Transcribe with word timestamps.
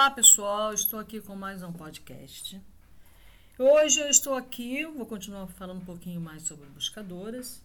Olá 0.00 0.10
pessoal, 0.10 0.72
estou 0.72 0.98
aqui 0.98 1.20
com 1.20 1.36
mais 1.36 1.62
um 1.62 1.74
podcast. 1.74 2.58
Hoje 3.58 4.00
eu 4.00 4.08
estou 4.08 4.32
aqui, 4.32 4.82
vou 4.86 5.04
continuar 5.04 5.46
falando 5.48 5.82
um 5.82 5.84
pouquinho 5.84 6.22
mais 6.22 6.44
sobre 6.44 6.66
buscadoras, 6.70 7.62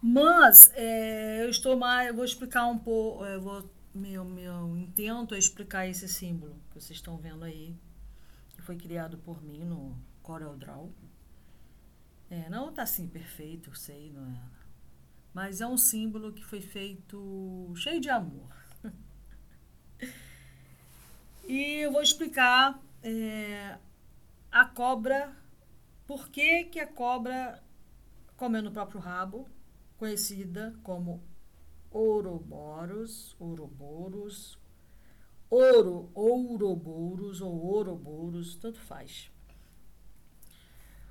mas 0.00 0.72
é, 0.72 1.44
eu 1.44 1.50
estou 1.50 1.76
mais, 1.76 2.08
eu 2.08 2.14
vou 2.14 2.24
explicar 2.24 2.66
um 2.68 2.78
pouco, 2.78 3.22
eu 3.26 3.42
vou, 3.42 3.70
meu, 3.94 4.24
meu 4.24 4.78
intento 4.78 5.34
é 5.34 5.38
explicar 5.38 5.86
esse 5.86 6.08
símbolo 6.08 6.56
que 6.70 6.80
vocês 6.80 6.98
estão 6.98 7.18
vendo 7.18 7.44
aí, 7.44 7.76
que 8.56 8.62
foi 8.62 8.76
criado 8.76 9.18
por 9.18 9.42
mim 9.42 9.62
no 9.62 9.94
Corel 10.22 10.56
Draw. 10.56 10.90
É, 12.30 12.48
não 12.48 12.70
está 12.70 12.84
assim 12.84 13.06
perfeito, 13.06 13.68
eu 13.68 13.74
sei, 13.74 14.10
não 14.10 14.24
é? 14.24 14.40
Mas 15.34 15.60
é 15.60 15.66
um 15.66 15.76
símbolo 15.76 16.32
que 16.32 16.42
foi 16.42 16.62
feito 16.62 17.70
cheio 17.76 18.00
de 18.00 18.08
amor. 18.08 18.57
E 21.58 21.80
eu 21.80 21.92
vou 21.92 22.02
explicar 22.02 22.80
é, 23.02 23.78
a 24.50 24.64
cobra, 24.64 25.36
por 26.06 26.28
que, 26.28 26.64
que 26.64 26.78
a 26.78 26.86
cobra 26.86 27.62
comendo 28.36 28.68
o 28.68 28.72
próprio 28.72 29.00
rabo, 29.00 29.48
conhecida 29.98 30.72
como 30.84 31.20
Ouroboros, 31.90 33.34
Ouroboros, 33.40 34.56
Ouro, 35.50 36.10
Ouroboros 36.14 37.40
ou 37.40 37.52
Ouroboros, 37.52 38.54
tanto 38.54 38.78
faz. 38.78 39.28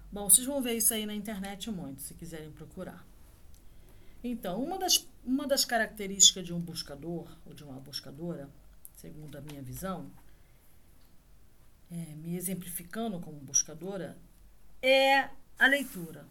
Bom, 0.09 0.29
vocês 0.29 0.47
vão 0.47 0.61
ver 0.61 0.75
isso 0.75 0.93
aí 0.93 1.05
na 1.05 1.13
internet 1.13 1.69
muito, 1.69 2.01
se 2.01 2.13
quiserem 2.13 2.51
procurar. 2.51 3.05
Então, 4.23 4.63
uma 4.63 4.79
das, 4.79 5.05
uma 5.25 5.45
das 5.45 5.65
características 5.65 6.45
de 6.45 6.53
um 6.53 6.59
buscador 6.59 7.27
ou 7.45 7.53
de 7.53 7.63
uma 7.65 7.79
buscadora, 7.81 8.49
segundo 8.95 9.37
a 9.37 9.41
minha 9.41 9.61
visão, 9.61 10.09
é, 11.91 11.95
me 12.15 12.35
exemplificando 12.35 13.19
como 13.19 13.39
buscadora, 13.39 14.17
é 14.81 15.29
a 15.57 15.67
leitura. 15.67 16.25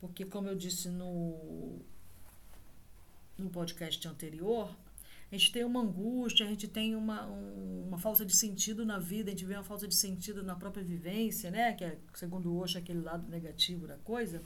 Porque, 0.00 0.24
como 0.24 0.48
eu 0.48 0.54
disse 0.54 0.88
no, 0.88 1.80
no 3.36 3.50
podcast 3.50 4.06
anterior, 4.06 4.70
a 5.30 5.36
gente 5.36 5.52
tem 5.52 5.64
uma 5.64 5.80
angústia, 5.80 6.46
a 6.46 6.48
gente 6.48 6.66
tem 6.66 6.94
uma, 6.94 7.26
um, 7.26 7.84
uma 7.88 7.98
falta 7.98 8.24
de 8.24 8.34
sentido 8.34 8.86
na 8.86 8.98
vida, 8.98 9.28
a 9.28 9.32
gente 9.32 9.44
vê 9.44 9.54
uma 9.54 9.64
falta 9.64 9.86
de 9.86 9.94
sentido 9.94 10.42
na 10.42 10.54
própria 10.54 10.82
vivência, 10.82 11.50
né? 11.50 11.72
Que 11.74 11.84
é, 11.84 11.98
segundo 12.14 12.56
Osho, 12.56 12.78
aquele 12.78 13.00
lado 13.00 13.28
negativo 13.28 13.86
da 13.86 13.96
coisa. 13.98 14.42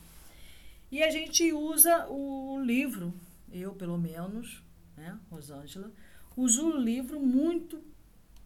E 0.90 1.02
a 1.02 1.10
gente 1.10 1.52
usa 1.52 2.06
o 2.08 2.60
livro, 2.62 3.14
eu 3.50 3.72
pelo 3.74 3.96
menos, 3.96 4.62
né, 4.96 5.18
Rosângela, 5.30 5.90
uso 6.36 6.66
o 6.66 6.76
livro 6.76 7.20
muito 7.20 7.82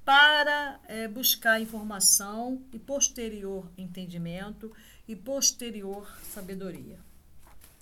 para 0.07 0.81
é, 0.87 1.09
buscar 1.09 1.61
informação 1.61 2.62
e 2.73 2.79
posterior 2.79 3.69
entendimento 3.77 4.73
e 5.09 5.17
posterior 5.17 6.09
sabedoria, 6.23 7.01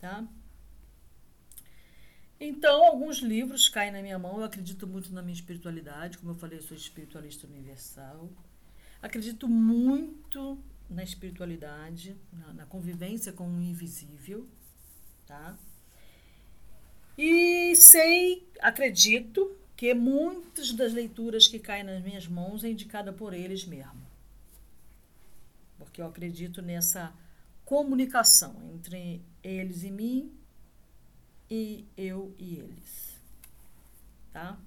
tá? 0.01 0.27
Então, 2.41 2.83
alguns 2.83 3.19
livros 3.19 3.69
caem 3.69 3.93
na 3.93 4.01
minha 4.01 4.19
mão. 4.19 4.39
Eu 4.39 4.45
acredito 4.45 4.87
muito 4.87 5.13
na 5.13 5.21
minha 5.21 5.35
espiritualidade, 5.35 6.17
como 6.17 6.31
eu 6.31 6.35
falei, 6.35 6.59
eu 6.59 6.63
sou 6.63 6.75
espiritualista 6.75 7.47
universal. 7.47 8.31
Acredito 9.03 9.47
muito 9.47 10.59
na 10.89 11.05
espiritualidade, 11.05 12.17
na, 12.33 12.55
na 12.55 12.67
convivência 12.67 13.35
com 13.35 13.47
o 13.47 13.61
invisível, 13.61 14.49
tá? 15.27 15.59
E 17.19 17.77
sei, 17.77 18.49
acredito 18.61 19.55
que 19.77 19.93
muitas 19.95 20.73
das 20.73 20.93
leituras 20.93 21.49
que 21.49 21.59
caem 21.59 21.85
nas 21.85 22.03
minhas 22.03 22.27
mãos 22.27 22.63
é 22.65 22.69
indicada 22.69 23.13
por 23.13 23.33
eles 23.35 23.65
mesmo. 23.65 24.03
Porque 25.79 26.01
eu 26.01 26.07
acredito 26.07 26.63
nessa 26.63 27.13
comunicação 27.65 28.55
entre 28.73 29.23
eles 29.43 29.83
e 29.83 29.91
mim 29.91 30.33
e 31.51 31.85
eu 31.97 32.35
e 32.39 32.57
eles. 32.57 33.21
Tá? 34.33 34.59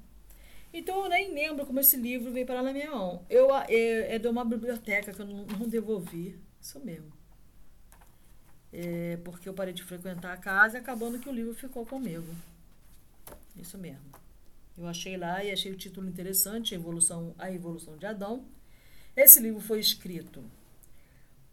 Então 0.73 1.03
eu 1.03 1.09
nem 1.09 1.33
lembro 1.33 1.65
como 1.65 1.79
esse 1.79 1.95
livro 1.95 2.31
veio 2.31 2.45
parar 2.45 2.63
na 2.63 2.73
minha 2.73 2.91
mão. 2.91 3.25
Eu, 3.29 3.53
é, 3.55 4.15
é 4.15 4.19
de 4.19 4.27
uma 4.27 4.43
biblioteca 4.43 5.13
que 5.13 5.21
eu 5.21 5.25
não, 5.25 5.45
não 5.45 5.67
devolvi. 5.67 6.37
Isso 6.61 6.79
mesmo. 6.79 7.11
É, 8.71 9.17
porque 9.23 9.47
eu 9.47 9.53
parei 9.53 9.73
de 9.73 9.83
frequentar 9.83 10.33
a 10.33 10.37
casa 10.37 10.77
e 10.77 10.81
acabando 10.81 11.19
que 11.19 11.29
o 11.29 11.33
livro 11.33 11.55
ficou 11.55 11.85
comigo. 11.85 12.27
Isso 13.55 13.77
mesmo. 13.77 14.16
Eu 14.77 14.87
achei 14.87 15.17
lá 15.17 15.43
e 15.43 15.51
achei 15.51 15.71
o 15.71 15.77
título 15.77 16.07
interessante, 16.07 16.75
a 16.75 16.77
evolução, 16.77 17.33
a 17.39 17.51
evolução 17.51 17.97
de 17.97 18.05
Adão. 18.05 18.45
Esse 19.15 19.39
livro 19.39 19.59
foi 19.59 19.79
escrito 19.79 20.43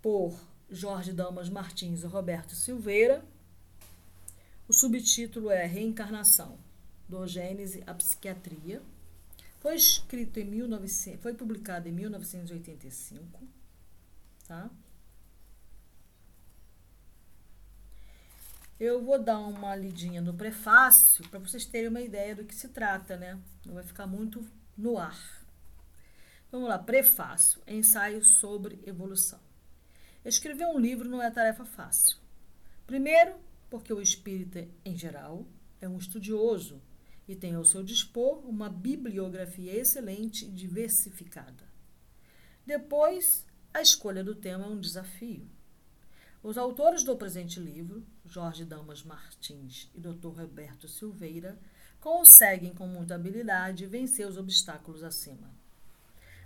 por 0.03 0.39
Jorge 0.69 1.13
Damas 1.13 1.49
Martins 1.49 2.03
e 2.03 2.07
Roberto 2.07 2.55
Silveira. 2.55 3.25
O 4.69 4.73
subtítulo 4.73 5.51
é 5.51 5.65
Reencarnação, 5.65 6.59
do 7.09 7.27
Gênese 7.27 7.83
à 7.87 7.95
Psiquiatria. 7.95 8.83
Foi 9.59 9.75
escrito 9.75 10.39
em 10.39 10.45
1900, 10.45 11.23
foi 11.23 11.33
publicado 11.33 11.89
em 11.89 11.93
1985, 11.93 13.43
tá? 14.47 14.71
Eu 18.79 19.01
vou 19.05 19.23
dar 19.23 19.39
uma 19.39 19.77
lidinha 19.77 20.21
no 20.21 20.35
prefácio 20.35 21.29
para 21.29 21.39
vocês 21.39 21.65
terem 21.65 21.89
uma 21.89 22.01
ideia 22.01 22.35
do 22.35 22.45
que 22.45 22.55
se 22.55 22.69
trata, 22.69 23.17
né? 23.17 23.39
Não 23.65 23.75
vai 23.75 23.85
ficar 23.85 24.07
muito 24.07 24.45
no 24.77 24.99
ar. 24.99 25.47
Vamos 26.51 26.69
lá, 26.69 26.79
prefácio, 26.79 27.63
ensaio 27.69 28.25
sobre 28.25 28.81
evolução. 28.85 29.41
Escrever 30.25 30.67
um 30.67 30.79
livro 30.79 31.09
não 31.09 31.23
é 31.23 31.31
tarefa 31.31 31.65
fácil. 31.65 32.19
Primeiro, 32.87 33.35
porque 33.71 33.93
o 33.93 34.01
espírita, 34.01 34.67
em 34.85 34.97
geral, 34.97 35.47
é 35.81 35.89
um 35.89 35.99
estudioso 35.99 36.83
e 37.29 37.37
tem 37.37 37.55
ao 37.55 37.65
seu 37.65 37.83
dispor 37.83 38.39
uma 38.45 38.69
bibliografia 38.69 39.73
excelente 39.73 40.47
e 40.47 40.51
diversificada. 40.51 41.65
Depois, 42.67 43.47
a 43.73 43.81
escolha 43.81 44.25
do 44.25 44.35
tema 44.35 44.65
é 44.65 44.69
um 44.69 44.81
desafio. 44.81 45.49
Os 46.45 46.59
autores 46.59 47.03
do 47.03 47.17
presente 47.17 47.59
livro, 47.59 48.05
Jorge 48.27 48.67
Damas 48.67 49.03
Martins 49.03 49.91
e 49.95 49.99
Dr. 49.99 50.29
Roberto 50.29 50.87
Silveira, 50.87 51.59
conseguem 51.99 52.75
com 52.75 52.87
muita 52.87 53.15
habilidade 53.15 53.87
vencer 53.87 54.29
os 54.29 54.37
obstáculos 54.37 55.03
acima. 55.03 55.51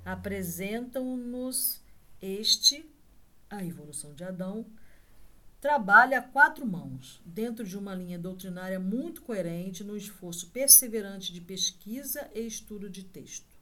Apresentam-nos 0.04 1.80
este, 2.22 2.88
a 3.50 3.64
evolução 3.64 4.14
de 4.14 4.22
Adão, 4.22 4.64
trabalha 5.60 6.20
a 6.20 6.22
quatro 6.22 6.64
mãos, 6.64 7.20
dentro 7.26 7.66
de 7.66 7.76
uma 7.76 7.92
linha 7.92 8.20
doutrinária 8.20 8.78
muito 8.78 9.22
coerente 9.22 9.82
no 9.82 9.96
esforço 9.96 10.50
perseverante 10.50 11.32
de 11.32 11.40
pesquisa 11.40 12.30
e 12.32 12.46
estudo 12.46 12.88
de 12.88 13.02
texto. 13.02 13.58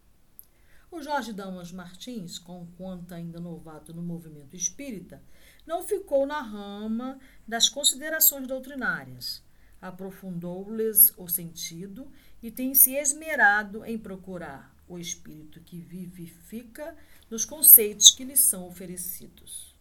O 0.90 1.02
Jorge 1.02 1.32
Damas 1.32 1.72
Martins, 1.72 2.38
conquanto 2.38 3.12
ainda 3.12 3.40
novato 3.40 3.94
no 3.94 4.02
movimento 4.02 4.54
espírita, 4.54 5.22
não 5.66 5.82
ficou 5.82 6.24
na 6.26 6.40
rama 6.40 7.18
das 7.46 7.68
considerações 7.68 8.46
doutrinárias. 8.46 9.42
Aprofundou-lhes 9.82 11.12
o 11.16 11.28
sentido 11.28 12.10
e 12.42 12.50
tem 12.50 12.74
se 12.74 12.94
esmerado 12.94 13.84
em 13.84 13.98
procurar 13.98 14.74
o 14.88 14.98
espírito 14.98 15.60
que 15.60 15.78
vivifica 15.78 16.96
nos 17.28 17.44
conceitos 17.44 18.10
que 18.10 18.24
lhes 18.24 18.40
são 18.40 18.66
oferecidos. 18.66 19.74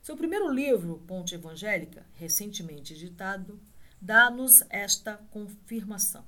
Seu 0.00 0.16
primeiro 0.16 0.50
livro, 0.50 1.02
Ponte 1.06 1.34
Evangélica, 1.34 2.06
recentemente 2.14 2.92
editado, 2.92 3.60
dá-nos 4.00 4.62
esta 4.68 5.16
confirmação. 5.30 6.24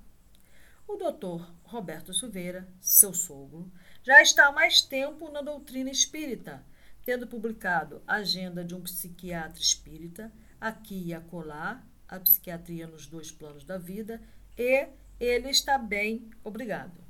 O 0.88 0.96
doutor 0.96 1.52
Roberto 1.64 2.14
Silveira, 2.14 2.66
seu 2.80 3.12
sogro, 3.12 3.70
já 4.02 4.22
está 4.22 4.46
há 4.46 4.52
mais 4.52 4.80
tempo 4.80 5.30
na 5.30 5.42
doutrina 5.42 5.90
espírita 5.90 6.64
tendo 7.06 7.28
publicado 7.28 8.02
Agenda 8.04 8.64
de 8.64 8.74
um 8.74 8.82
Psiquiatra 8.82 9.60
Espírita, 9.60 10.32
Aqui 10.60 11.04
e 11.06 11.14
Acolá, 11.14 11.80
A 12.08 12.18
Psiquiatria 12.18 12.88
nos 12.88 13.06
Dois 13.06 13.30
Planos 13.30 13.64
da 13.64 13.78
Vida, 13.78 14.20
e 14.58 14.88
Ele 15.20 15.48
está 15.48 15.78
bem, 15.78 16.28
obrigado. 16.42 17.00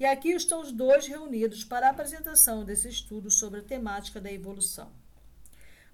E 0.00 0.04
aqui 0.04 0.30
estão 0.30 0.60
os 0.60 0.72
dois 0.72 1.06
reunidos 1.06 1.62
para 1.62 1.86
a 1.86 1.90
apresentação 1.90 2.64
desse 2.64 2.88
estudo 2.88 3.30
sobre 3.30 3.60
a 3.60 3.64
temática 3.64 4.20
da 4.20 4.30
evolução. 4.30 4.90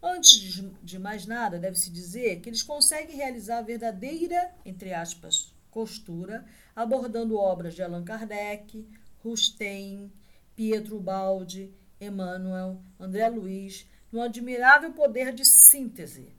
Antes 0.03 0.65
de 0.83 0.99
mais 0.99 1.27
nada, 1.27 1.59
deve-se 1.59 1.91
dizer 1.91 2.41
que 2.41 2.49
eles 2.49 2.63
conseguem 2.63 3.17
realizar 3.17 3.59
a 3.59 3.63
verdadeira, 3.63 4.55
entre 4.65 4.95
aspas, 4.95 5.55
costura, 5.71 6.47
abordando 6.75 7.37
obras 7.37 7.75
de 7.75 7.83
Allan 7.83 8.05
Kardec, 8.05 8.87
Rustem, 9.23 10.11
Pietro 10.55 10.99
Baldi, 11.01 11.75
Emmanuel, 12.07 12.81
André 12.99 13.29
Luiz, 13.29 13.87
no 14.11 14.21
admirável 14.21 14.93
poder 14.93 15.33
de 15.33 15.45
síntese. 15.45 16.33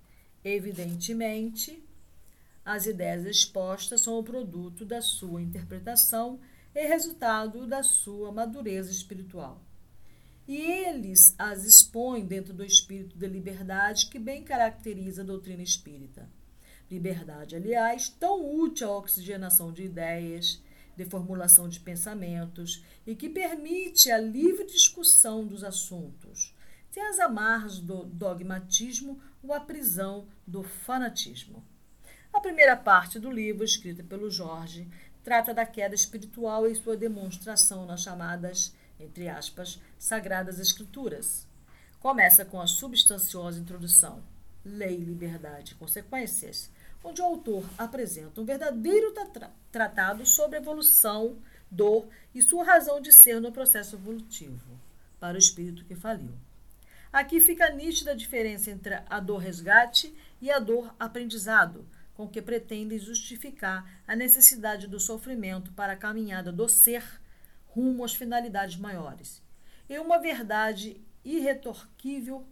Evidentemente, 0.43 1.83
as 2.63 2.85
ideias 2.85 3.25
expostas 3.25 4.01
são 4.01 4.17
o 4.17 4.23
produto 4.23 4.85
da 4.85 5.01
sua 5.01 5.41
interpretação 5.41 6.39
é 6.73 6.87
resultado 6.87 7.65
da 7.65 7.81
sua 7.83 8.31
madureza 8.31 8.91
espiritual. 8.91 9.61
E 10.47 10.57
eles 10.57 11.33
as 11.37 11.63
expõem 11.63 12.25
dentro 12.25 12.53
do 12.53 12.63
espírito 12.63 13.17
de 13.17 13.27
liberdade 13.27 14.07
que 14.07 14.19
bem 14.19 14.43
caracteriza 14.43 15.21
a 15.21 15.25
doutrina 15.25 15.63
espírita. 15.63 16.29
Liberdade, 16.91 17.55
aliás, 17.55 18.09
tão 18.09 18.55
útil 18.59 18.89
à 18.89 18.97
oxigenação 18.97 19.71
de 19.71 19.83
ideias, 19.83 20.61
de 20.95 21.05
formulação 21.05 21.67
de 21.67 21.79
pensamentos 21.79 22.83
e 23.05 23.15
que 23.15 23.29
permite 23.29 24.11
a 24.11 24.17
livre 24.17 24.65
discussão 24.65 25.45
dos 25.45 25.63
assuntos, 25.63 26.55
sem 26.89 27.03
as 27.03 27.19
amarras 27.19 27.79
do 27.79 28.05
dogmatismo 28.05 29.19
ou 29.43 29.53
a 29.53 29.59
prisão 29.59 30.27
do 30.47 30.63
fanatismo. 30.63 31.63
A 32.33 32.39
primeira 32.39 32.75
parte 32.75 33.19
do 33.19 33.31
livro, 33.31 33.63
escrita 33.63 34.03
pelo 34.03 34.29
Jorge, 34.29 34.87
trata 35.23 35.53
da 35.53 35.65
queda 35.65 35.95
espiritual 35.95 36.67
e 36.67 36.75
sua 36.75 36.95
demonstração 36.95 37.85
nas 37.85 38.01
chamadas, 38.01 38.73
entre 38.99 39.27
aspas, 39.27 39.79
Sagradas 39.97 40.59
Escrituras. 40.59 41.47
Começa 41.99 42.45
com 42.45 42.61
a 42.61 42.67
substanciosa 42.67 43.59
introdução, 43.59 44.21
Lei, 44.63 44.97
Liberdade 44.97 45.71
e 45.71 45.75
Consequências, 45.75 46.69
onde 47.05 47.21
o 47.21 47.25
autor 47.25 47.63
apresenta 47.77 48.41
um 48.41 48.45
verdadeiro 48.45 49.11
tra 49.11 49.51
tratado 49.71 50.25
sobre 50.25 50.57
a 50.57 50.61
evolução, 50.61 51.37
dor 51.69 52.07
e 52.33 52.41
sua 52.41 52.63
razão 52.63 52.99
de 52.99 53.11
ser 53.11 53.39
no 53.39 53.51
processo 53.51 53.95
evolutivo 53.95 54.79
para 55.19 55.35
o 55.35 55.39
espírito 55.39 55.85
que 55.85 55.95
faliu. 55.95 56.33
Aqui 57.13 57.39
fica 57.39 57.69
nítida 57.69 58.11
a 58.11 58.15
diferença 58.15 58.71
entre 58.71 58.95
a 59.07 59.19
dor 59.19 59.37
resgate 59.37 60.13
e 60.41 60.49
a 60.49 60.57
dor 60.57 60.93
aprendizado, 60.99 61.87
com 62.15 62.27
que 62.27 62.41
pretendem 62.41 62.97
justificar 62.97 64.01
a 64.07 64.15
necessidade 64.15 64.87
do 64.87 64.99
sofrimento 64.99 65.71
para 65.73 65.93
a 65.93 65.97
caminhada 65.97 66.51
do 66.51 66.67
ser 66.67 67.03
rumo 67.67 68.03
às 68.03 68.15
finalidades 68.15 68.77
maiores. 68.77 69.43
E 69.87 69.99
uma 69.99 70.17
verdade 70.17 70.99
irretorquível 71.23 72.45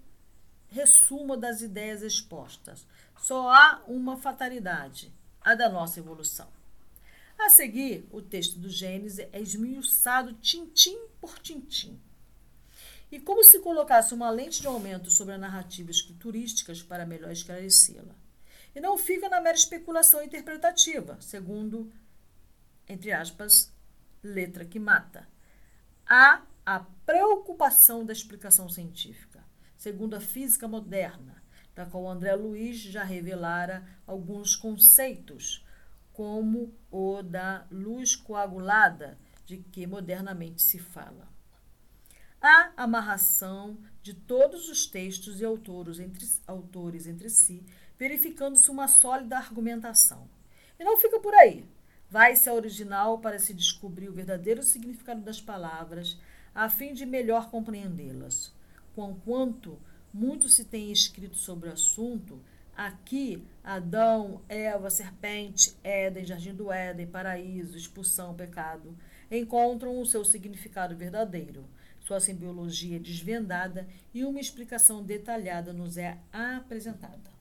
resumo 0.73 1.37
das 1.37 1.61
ideias 1.61 2.01
expostas. 2.01 2.85
Só 3.23 3.47
há 3.47 3.81
uma 3.87 4.17
fatalidade, 4.17 5.09
a 5.39 5.55
da 5.55 5.69
nossa 5.69 5.97
evolução. 5.97 6.49
A 7.39 7.49
seguir, 7.49 8.05
o 8.11 8.21
texto 8.21 8.59
do 8.59 8.69
Gênesis 8.69 9.25
é 9.31 9.39
esmiuçado 9.39 10.33
tintim 10.33 10.97
por 11.21 11.39
tintim. 11.39 11.97
E 13.09 13.21
como 13.21 13.41
se 13.41 13.61
colocasse 13.61 14.13
uma 14.13 14.29
lente 14.29 14.59
de 14.59 14.67
aumento 14.67 15.09
sobre 15.09 15.35
a 15.35 15.37
narrativa 15.37 15.89
escriturística 15.89 16.73
para 16.85 17.05
melhor 17.05 17.31
esclarecê-la. 17.31 18.13
E 18.75 18.81
não 18.81 18.97
fica 18.97 19.29
na 19.29 19.39
mera 19.39 19.55
especulação 19.55 20.21
interpretativa, 20.21 21.17
segundo, 21.21 21.89
entre 22.89 23.13
aspas, 23.13 23.71
letra 24.21 24.65
que 24.65 24.79
mata. 24.79 25.25
Há 26.05 26.41
a 26.65 26.81
preocupação 27.05 28.05
da 28.05 28.11
explicação 28.11 28.67
científica, 28.67 29.41
segundo 29.77 30.13
a 30.13 30.19
física 30.19 30.67
moderna, 30.67 31.41
da 31.75 31.85
qual 31.85 32.07
André 32.07 32.35
Luiz 32.35 32.77
já 32.77 33.03
revelara 33.03 33.83
alguns 34.05 34.55
conceitos, 34.55 35.65
como 36.11 36.73
o 36.91 37.21
da 37.23 37.65
luz 37.71 38.15
coagulada, 38.15 39.17
de 39.45 39.57
que 39.57 39.85
modernamente 39.87 40.61
se 40.61 40.79
fala. 40.79 41.27
Há 42.41 42.71
amarração 42.77 43.77
de 44.01 44.13
todos 44.13 44.69
os 44.69 44.85
textos 44.85 45.39
e 45.39 45.45
autores 45.45 45.99
entre, 45.99 46.27
autores 46.45 47.07
entre 47.07 47.29
si, 47.29 47.65
verificando-se 47.97 48.69
uma 48.69 48.87
sólida 48.87 49.37
argumentação. 49.37 50.29
E 50.77 50.83
não 50.83 50.97
fica 50.97 51.19
por 51.19 51.33
aí. 51.33 51.65
Vai-se 52.09 52.49
ao 52.49 52.57
original 52.57 53.19
para 53.19 53.39
se 53.39 53.53
descobrir 53.53 54.09
o 54.09 54.13
verdadeiro 54.13 54.61
significado 54.61 55.21
das 55.21 55.41
palavras, 55.41 56.19
a 56.53 56.69
fim 56.69 56.93
de 56.93 57.05
melhor 57.05 57.49
compreendê-las. 57.49 58.53
Conquanto 58.93 59.79
muito 60.13 60.47
se 60.47 60.63
tem 60.63 60.91
escrito 60.91 61.35
sobre 61.35 61.69
o 61.69 61.73
assunto, 61.73 62.39
aqui 62.75 63.43
Adão, 63.63 64.41
Eva, 64.47 64.89
serpente, 64.89 65.75
Éden, 65.83 66.25
jardim 66.25 66.53
do 66.53 66.71
Éden, 66.71 67.07
paraíso, 67.07 67.77
expulsão, 67.77 68.35
pecado, 68.35 68.95
encontram 69.31 69.99
o 69.99 70.05
seu 70.05 70.23
significado 70.23 70.95
verdadeiro. 70.95 71.65
Sua 71.99 72.19
simbiologia 72.19 72.99
desvendada 72.99 73.87
e 74.13 74.25
uma 74.25 74.39
explicação 74.39 75.01
detalhada 75.01 75.71
nos 75.71 75.97
é 75.97 76.17
apresentada. 76.31 77.31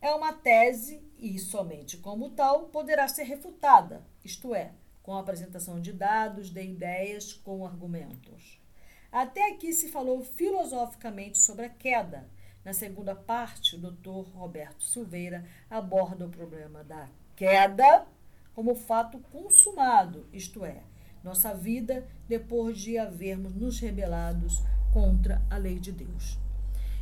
É 0.00 0.12
uma 0.12 0.32
tese 0.32 1.00
e, 1.18 1.38
somente 1.38 1.96
como 1.96 2.30
tal, 2.30 2.66
poderá 2.66 3.08
ser 3.08 3.22
refutada, 3.22 4.02
isto 4.24 4.54
é, 4.54 4.72
com 5.02 5.14
a 5.14 5.20
apresentação 5.20 5.80
de 5.80 5.92
dados, 5.92 6.50
de 6.50 6.62
ideias, 6.62 7.32
com 7.32 7.64
argumentos. 7.64 8.60
Até 9.16 9.50
aqui 9.50 9.72
se 9.72 9.88
falou 9.88 10.22
filosoficamente 10.22 11.38
sobre 11.38 11.64
a 11.64 11.70
queda. 11.70 12.28
Na 12.62 12.74
segunda 12.74 13.14
parte, 13.14 13.74
o 13.74 13.78
Dr. 13.78 14.28
Roberto 14.34 14.84
Silveira 14.84 15.42
aborda 15.70 16.26
o 16.26 16.28
problema 16.28 16.84
da 16.84 17.08
queda 17.34 18.06
como 18.54 18.74
fato 18.74 19.18
consumado, 19.32 20.26
isto 20.34 20.66
é, 20.66 20.82
nossa 21.24 21.54
vida 21.54 22.06
depois 22.28 22.78
de 22.78 22.98
havermos 22.98 23.54
nos 23.54 23.80
rebelados 23.80 24.62
contra 24.92 25.40
a 25.48 25.56
lei 25.56 25.78
de 25.78 25.92
Deus. 25.92 26.38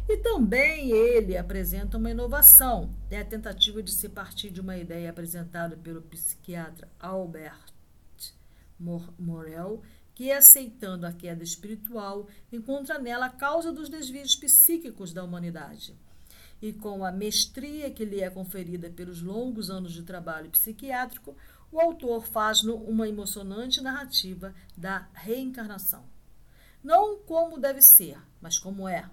E 0.09 0.17
também 0.19 0.93
ele 0.93 1.37
apresenta 1.37 1.99
uma 1.99 2.13
inovação, 2.13 2.95
é 3.11 3.19
a 3.19 3.25
tentativa 3.25 3.83
de 3.83 3.91
se 3.91 4.09
partir 4.09 4.51
de 4.51 4.61
uma 4.61 4.77
ideia 4.77 5.11
apresentada 5.11 5.77
pelo 5.77 6.01
psiquiatra 6.03 6.89
Albert 7.01 7.75
Morel, 9.19 9.83
que, 10.15 10.31
aceitando 10.31 11.07
a 11.07 11.13
queda 11.13 11.43
espiritual, 11.43 12.29
encontra 12.53 12.99
nela 12.99 13.27
a 13.27 13.31
causa 13.31 13.73
dos 13.73 13.89
desvios 13.89 14.37
psíquicos 14.37 15.13
da 15.13 15.25
humanidade. 15.25 15.95
E 16.63 16.73
com 16.73 17.05
a 17.05 17.11
mestria 17.11 17.91
que 17.91 18.05
lhe 18.05 18.21
é 18.21 18.31
conferida 18.31 18.89
pelos 18.89 19.21
longos 19.21 19.69
anos 19.71 19.93
de 19.93 20.03
trabalho 20.03 20.51
psiquiátrico, 20.51 21.37
o 21.71 21.81
autor 21.81 22.25
faz-no 22.25 22.77
uma 22.77 23.09
emocionante 23.09 23.81
narrativa 23.81 24.55
da 24.77 25.09
reencarnação. 25.13 26.05
Não 26.83 27.19
como 27.19 27.59
deve 27.59 27.83
ser, 27.83 28.17
mas 28.41 28.59
como 28.59 28.89
é. 28.89 29.11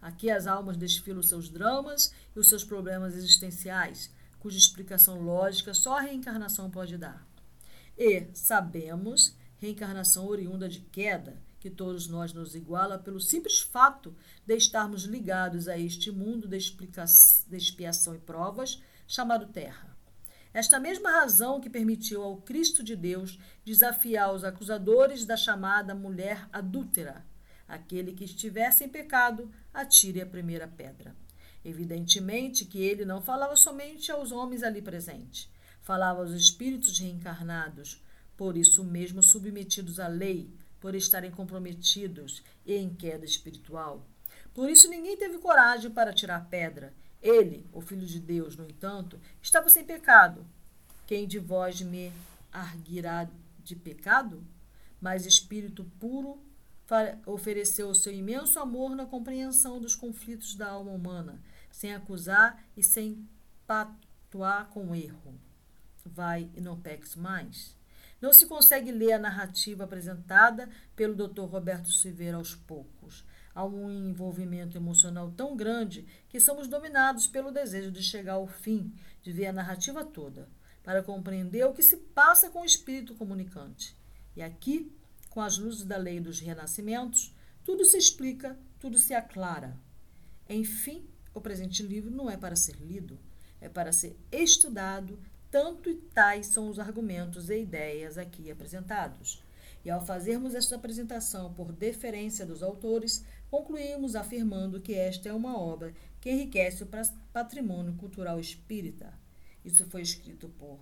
Aqui 0.00 0.30
as 0.30 0.46
almas 0.46 0.76
desfilam 0.76 1.22
seus 1.22 1.48
dramas 1.48 2.14
e 2.34 2.38
os 2.38 2.48
seus 2.48 2.64
problemas 2.64 3.14
existenciais, 3.14 4.10
cuja 4.38 4.56
explicação 4.56 5.20
lógica 5.20 5.74
só 5.74 5.98
a 5.98 6.00
reencarnação 6.00 6.70
pode 6.70 6.96
dar. 6.96 7.26
E 7.98 8.28
sabemos, 8.32 9.36
reencarnação 9.58 10.26
oriunda 10.26 10.68
de 10.68 10.80
queda, 10.80 11.40
que 11.60 11.68
todos 11.68 12.06
nós 12.06 12.32
nos 12.32 12.54
iguala 12.54 12.98
pelo 12.98 13.20
simples 13.20 13.60
fato 13.60 14.16
de 14.46 14.56
estarmos 14.56 15.04
ligados 15.04 15.68
a 15.68 15.76
este 15.76 16.10
mundo 16.10 16.46
de, 16.46 16.58
de 16.58 17.56
expiação 17.56 18.14
e 18.14 18.18
provas, 18.18 18.82
chamado 19.06 19.46
Terra. 19.46 19.96
Esta 20.52 20.80
mesma 20.80 21.10
razão 21.10 21.60
que 21.60 21.68
permitiu 21.68 22.22
ao 22.22 22.38
Cristo 22.38 22.82
de 22.82 22.96
Deus 22.96 23.38
desafiar 23.64 24.32
os 24.32 24.44
acusadores 24.44 25.24
da 25.24 25.36
chamada 25.36 25.94
mulher 25.94 26.48
adúltera. 26.52 27.24
Aquele 27.66 28.12
que 28.12 28.24
estivesse 28.24 28.84
em 28.84 28.88
pecado, 28.88 29.50
atire 29.74 30.22
a 30.22 30.26
primeira 30.26 30.66
pedra. 30.66 31.14
Evidentemente 31.64 32.64
que 32.64 32.78
ele 32.78 33.04
não 33.04 33.20
falava 33.20 33.56
somente 33.56 34.10
aos 34.10 34.32
homens 34.32 34.62
ali 34.62 34.80
presentes, 34.80 35.50
falava 35.82 36.20
aos 36.20 36.32
espíritos 36.32 36.98
reencarnados, 36.98 38.02
por 38.38 38.56
isso 38.56 38.84
mesmo 38.84 39.22
submetidos 39.22 39.98
à 39.98 40.06
lei, 40.08 40.48
por 40.80 40.94
estarem 40.94 41.30
comprometidos 41.30 42.42
e 42.64 42.74
em 42.74 42.88
queda 42.88 43.24
espiritual. 43.24 44.06
Por 44.54 44.70
isso 44.70 44.88
ninguém 44.88 45.16
teve 45.16 45.38
coragem 45.38 45.90
para 45.90 46.12
tirar 46.12 46.48
pedra, 46.48 46.94
ele, 47.20 47.68
o 47.72 47.80
Filho 47.80 48.06
de 48.06 48.20
Deus, 48.20 48.56
no 48.56 48.64
entanto, 48.64 49.20
estava 49.42 49.68
sem 49.68 49.84
pecado. 49.84 50.46
Quem 51.04 51.26
de 51.26 51.40
vós 51.40 51.80
me 51.80 52.12
arguirá 52.52 53.28
de 53.64 53.74
pecado? 53.74 54.46
Mas 55.00 55.26
Espírito 55.26 55.84
puro 55.98 56.40
ofereceu 57.26 57.88
o 57.88 57.94
seu 57.94 58.12
imenso 58.12 58.58
amor 58.60 58.94
na 58.94 59.04
compreensão 59.04 59.80
dos 59.80 59.94
conflitos 59.96 60.54
da 60.54 60.68
alma 60.68 60.92
humana, 60.92 61.42
sem 61.70 61.92
acusar 61.92 62.64
e 62.76 62.82
sem 62.82 63.28
patuar 63.66 64.68
com 64.70 64.94
erro. 64.94 65.34
Vai 66.06 66.48
e 66.54 66.60
não 66.60 66.80
peques 66.80 67.16
mais. 67.16 67.76
Não 68.20 68.32
se 68.32 68.46
consegue 68.46 68.90
ler 68.90 69.12
a 69.12 69.18
narrativa 69.18 69.84
apresentada 69.84 70.68
pelo 70.96 71.14
Dr. 71.14 71.42
Roberto 71.42 71.90
Silveira 71.90 72.36
aos 72.36 72.54
poucos 72.54 73.24
há 73.58 73.64
um 73.64 73.90
envolvimento 73.90 74.76
emocional 74.76 75.32
tão 75.32 75.56
grande 75.56 76.06
que 76.28 76.38
somos 76.38 76.68
dominados 76.68 77.26
pelo 77.26 77.50
desejo 77.50 77.90
de 77.90 78.00
chegar 78.00 78.34
ao 78.34 78.46
fim, 78.46 78.94
de 79.20 79.32
ver 79.32 79.46
a 79.46 79.52
narrativa 79.52 80.04
toda, 80.04 80.48
para 80.84 81.02
compreender 81.02 81.64
o 81.64 81.72
que 81.72 81.82
se 81.82 81.96
passa 81.96 82.50
com 82.50 82.60
o 82.60 82.64
espírito 82.64 83.16
comunicante. 83.16 83.96
E 84.36 84.42
aqui, 84.42 84.96
com 85.28 85.40
as 85.40 85.58
luzes 85.58 85.84
da 85.84 85.96
lei 85.96 86.20
dos 86.20 86.38
renascimentos, 86.38 87.34
tudo 87.64 87.84
se 87.84 87.98
explica, 87.98 88.56
tudo 88.78 88.96
se 88.96 89.12
aclara. 89.12 89.76
Enfim, 90.48 91.04
o 91.34 91.40
presente 91.40 91.82
livro 91.82 92.12
não 92.12 92.30
é 92.30 92.36
para 92.36 92.54
ser 92.54 92.76
lido, 92.76 93.18
é 93.60 93.68
para 93.68 93.90
ser 93.90 94.16
estudado, 94.30 95.18
tanto 95.50 95.90
e 95.90 95.94
tais 95.94 96.46
são 96.46 96.68
os 96.68 96.78
argumentos 96.78 97.48
e 97.50 97.60
ideias 97.60 98.18
aqui 98.18 98.50
apresentados. 98.50 99.42
E 99.84 99.90
ao 99.90 100.04
fazermos 100.04 100.54
esta 100.54 100.76
apresentação 100.76 101.54
por 101.54 101.72
deferência 101.72 102.44
dos 102.44 102.62
autores, 102.62 103.24
concluímos 103.50 104.14
afirmando 104.14 104.80
que 104.80 104.94
esta 104.94 105.28
é 105.28 105.32
uma 105.32 105.58
obra 105.58 105.94
que 106.20 106.30
enriquece 106.30 106.82
o 106.82 106.88
patrimônio 107.32 107.94
cultural 107.94 108.38
espírita. 108.38 109.12
Isso 109.64 109.86
foi 109.86 110.02
escrito 110.02 110.48
por 110.58 110.78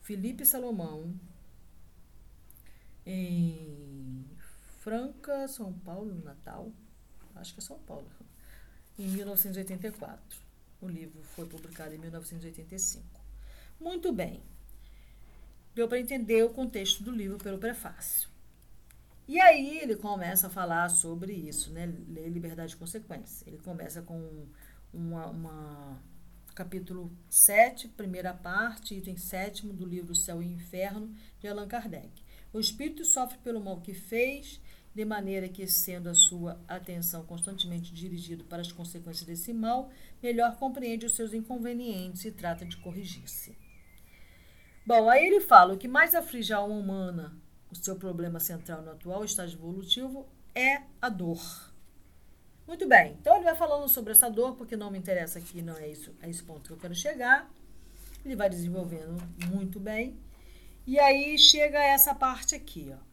Felipe 0.00 0.46
Salomão 0.46 1.14
em 3.04 4.24
Franca, 4.80 5.48
São 5.48 5.72
Paulo, 5.72 6.14
Natal. 6.24 6.72
Acho 7.34 7.54
que 7.54 7.60
é 7.60 7.62
São 7.62 7.78
Paulo. 7.80 8.08
Em 8.98 9.06
1984. 9.08 10.40
O 10.80 10.88
livro 10.88 11.22
foi 11.34 11.46
publicado 11.46 11.94
em 11.94 11.98
1985. 11.98 13.17
Muito 13.80 14.12
bem. 14.12 14.42
Deu 15.74 15.86
para 15.86 16.00
entender 16.00 16.42
o 16.44 16.50
contexto 16.50 17.02
do 17.02 17.10
livro 17.10 17.38
pelo 17.38 17.58
prefácio. 17.58 18.28
E 19.28 19.38
aí 19.38 19.78
ele 19.78 19.94
começa 19.94 20.46
a 20.46 20.50
falar 20.50 20.88
sobre 20.88 21.32
isso, 21.32 21.70
né? 21.70 21.86
Lei, 22.08 22.28
liberdade 22.28 22.72
e 22.72 22.76
consequência. 22.76 23.44
Ele 23.46 23.58
começa 23.58 24.00
com 24.00 24.46
uma, 24.92 25.26
uma 25.26 26.02
capítulo 26.54 27.12
7, 27.28 27.88
primeira 27.88 28.34
parte, 28.34 28.96
item 28.96 29.16
7 29.16 29.66
do 29.66 29.86
livro 29.86 30.14
Céu 30.14 30.42
e 30.42 30.46
Inferno, 30.46 31.14
de 31.38 31.46
Allan 31.46 31.68
Kardec. 31.68 32.10
O 32.52 32.58
espírito 32.58 33.04
sofre 33.04 33.38
pelo 33.38 33.60
mal 33.60 33.80
que 33.80 33.94
fez, 33.94 34.60
de 34.94 35.04
maneira 35.04 35.48
que, 35.48 35.66
sendo 35.66 36.08
a 36.08 36.14
sua 36.14 36.60
atenção 36.66 37.24
constantemente 37.24 37.92
dirigida 37.92 38.42
para 38.42 38.62
as 38.62 38.72
consequências 38.72 39.24
desse 39.24 39.52
mal, 39.52 39.90
melhor 40.22 40.56
compreende 40.56 41.06
os 41.06 41.14
seus 41.14 41.32
inconvenientes 41.32 42.24
e 42.24 42.32
trata 42.32 42.64
de 42.64 42.76
corrigir-se. 42.78 43.67
Bom, 44.88 45.10
aí 45.10 45.26
ele 45.26 45.40
fala: 45.40 45.74
o 45.74 45.76
que 45.76 45.86
mais 45.86 46.14
aflige 46.14 46.50
a 46.50 46.56
alma 46.56 46.74
humana 46.74 47.36
o 47.70 47.76
seu 47.76 47.96
problema 47.96 48.40
central 48.40 48.80
no 48.80 48.92
atual 48.92 49.22
estágio 49.22 49.58
evolutivo 49.58 50.26
é 50.54 50.80
a 50.98 51.10
dor. 51.10 51.70
Muito 52.66 52.88
bem, 52.88 53.14
então 53.20 53.34
ele 53.34 53.44
vai 53.44 53.54
falando 53.54 53.86
sobre 53.86 54.12
essa 54.12 54.30
dor, 54.30 54.56
porque 54.56 54.78
não 54.78 54.90
me 54.90 54.96
interessa 54.96 55.40
aqui, 55.40 55.60
não 55.60 55.76
é 55.76 55.88
isso, 55.88 56.14
é 56.22 56.30
esse 56.30 56.42
ponto 56.42 56.62
que 56.62 56.70
eu 56.70 56.78
quero 56.78 56.94
chegar. 56.94 57.50
Ele 58.24 58.34
vai 58.34 58.48
desenvolvendo 58.48 59.22
muito 59.50 59.78
bem. 59.78 60.16
E 60.86 60.98
aí 60.98 61.38
chega 61.38 61.78
essa 61.78 62.14
parte 62.14 62.54
aqui, 62.54 62.90
ó. 62.90 63.08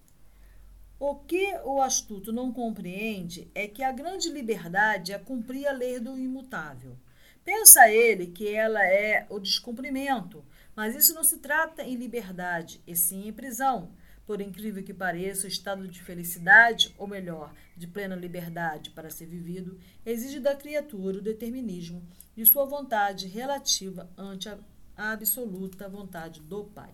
O 0.98 1.16
que 1.16 1.58
o 1.66 1.82
astuto 1.82 2.32
não 2.32 2.54
compreende 2.54 3.52
é 3.54 3.68
que 3.68 3.84
a 3.84 3.92
grande 3.92 4.30
liberdade 4.30 5.12
é 5.12 5.20
cumprir 5.20 5.68
a 5.68 5.74
lei 5.74 6.00
do 6.00 6.18
imutável. 6.18 6.96
Pensa 7.44 7.90
ele 7.90 8.28
que 8.28 8.48
ela 8.48 8.82
é 8.82 9.26
o 9.30 9.40
descumprimento, 9.40 10.42
mas 10.76 10.96
isso 10.96 11.14
não 11.14 11.24
se 11.24 11.38
trata 11.38 11.84
em 11.84 11.96
liberdade, 11.96 12.82
e 12.86 12.96
sim 12.96 13.28
em 13.28 13.34
prisão 13.34 13.92
por 14.26 14.42
incrível 14.42 14.84
que 14.84 14.94
pareça, 14.94 15.46
o 15.46 15.50
estado 15.50 15.88
de 15.88 16.02
felicidade, 16.02 16.94
ou 16.98 17.08
melhor, 17.08 17.54
de 17.78 17.86
plena 17.86 18.16
liberdade 18.16 18.90
para 18.90 19.10
ser 19.10 19.28
vivido, 19.28 19.80
exige 20.06 20.40
da 20.40 20.56
criatura 20.56 21.20
o 21.20 21.22
determinismo 21.22 22.04
de 22.36 22.46
sua 22.46 22.66
vontade 22.66 23.28
relativa 23.28 24.10
ante 24.18 24.50
a 24.50 24.58
absoluta 24.98 25.88
vontade 25.88 26.42
do 26.42 26.66
Pai. 26.66 26.94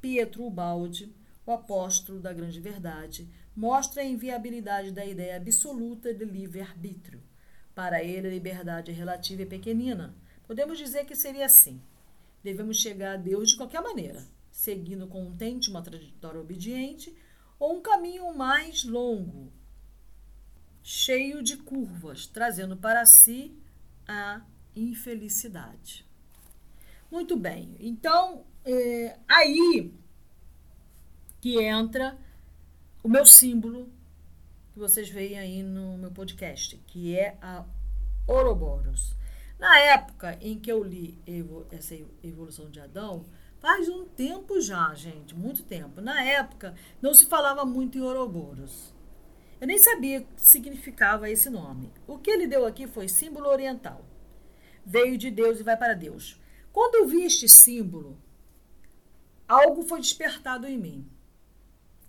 Pietro 0.00 0.44
Ubaldi, 0.44 1.14
o 1.46 1.52
apóstolo 1.52 2.20
da 2.20 2.32
grande 2.32 2.60
verdade, 2.60 3.28
mostra 3.54 4.02
a 4.02 4.04
inviabilidade 4.04 4.90
da 4.90 5.04
ideia 5.04 5.36
absoluta 5.36 6.12
de 6.12 6.24
livre-arbítrio. 6.24 7.22
Para 7.74 8.02
ele, 8.02 8.26
a 8.26 8.30
liberdade 8.30 8.90
relativa 8.90 9.42
e 9.42 9.46
pequenina. 9.46 10.14
Podemos 10.48 10.76
dizer 10.76 11.04
que 11.04 11.14
seria 11.14 11.46
assim. 11.46 11.80
Devemos 12.42 12.78
chegar 12.78 13.14
a 13.14 13.16
Deus 13.16 13.50
de 13.50 13.56
qualquer 13.56 13.80
maneira 13.80 14.26
seguindo 14.58 15.06
contente 15.06 15.70
uma 15.70 15.80
trajetória 15.80 16.40
obediente, 16.40 17.16
ou 17.60 17.78
um 17.78 17.80
caminho 17.80 18.34
mais 18.34 18.82
longo, 18.82 19.52
cheio 20.82 21.44
de 21.44 21.56
curvas, 21.56 22.26
trazendo 22.26 22.76
para 22.76 23.06
si 23.06 23.56
a 24.04 24.42
infelicidade. 24.74 26.04
Muito 27.08 27.36
bem, 27.36 27.76
então 27.78 28.44
é, 28.64 29.16
aí 29.28 29.94
que 31.40 31.62
entra 31.62 32.18
o 33.00 33.08
meu 33.08 33.24
símbolo 33.24 33.88
que 34.72 34.78
vocês 34.80 35.08
veem 35.08 35.38
aí 35.38 35.62
no 35.62 35.96
meu 35.98 36.10
podcast, 36.10 36.76
que 36.78 37.16
é 37.16 37.38
a 37.40 37.64
Ouroboros. 38.26 39.14
Na 39.58 39.78
época 39.78 40.38
em 40.40 40.58
que 40.58 40.70
eu 40.70 40.84
li 40.84 41.18
essa 41.70 41.94
evolução 42.22 42.70
de 42.70 42.80
Adão, 42.80 43.26
Faz 43.60 43.88
um 43.88 44.04
tempo 44.04 44.60
já, 44.60 44.94
gente, 44.94 45.34
muito 45.34 45.64
tempo. 45.64 46.00
Na 46.00 46.22
época, 46.22 46.74
não 47.02 47.12
se 47.12 47.26
falava 47.26 47.64
muito 47.64 47.98
em 47.98 48.00
Ouroboros. 48.00 48.94
Eu 49.60 49.66
nem 49.66 49.78
sabia 49.78 50.20
o 50.20 50.24
que 50.24 50.40
significava 50.40 51.28
esse 51.28 51.50
nome. 51.50 51.92
O 52.06 52.18
que 52.18 52.30
ele 52.30 52.46
deu 52.46 52.64
aqui 52.64 52.86
foi 52.86 53.08
símbolo 53.08 53.48
oriental. 53.48 54.04
Veio 54.86 55.18
de 55.18 55.30
Deus 55.30 55.58
e 55.58 55.64
vai 55.64 55.76
para 55.76 55.94
Deus. 55.94 56.40
Quando 56.72 56.94
eu 56.94 57.08
vi 57.08 57.24
este 57.24 57.48
símbolo, 57.48 58.16
algo 59.48 59.82
foi 59.82 60.00
despertado 60.00 60.66
em 60.66 60.78
mim. 60.78 61.10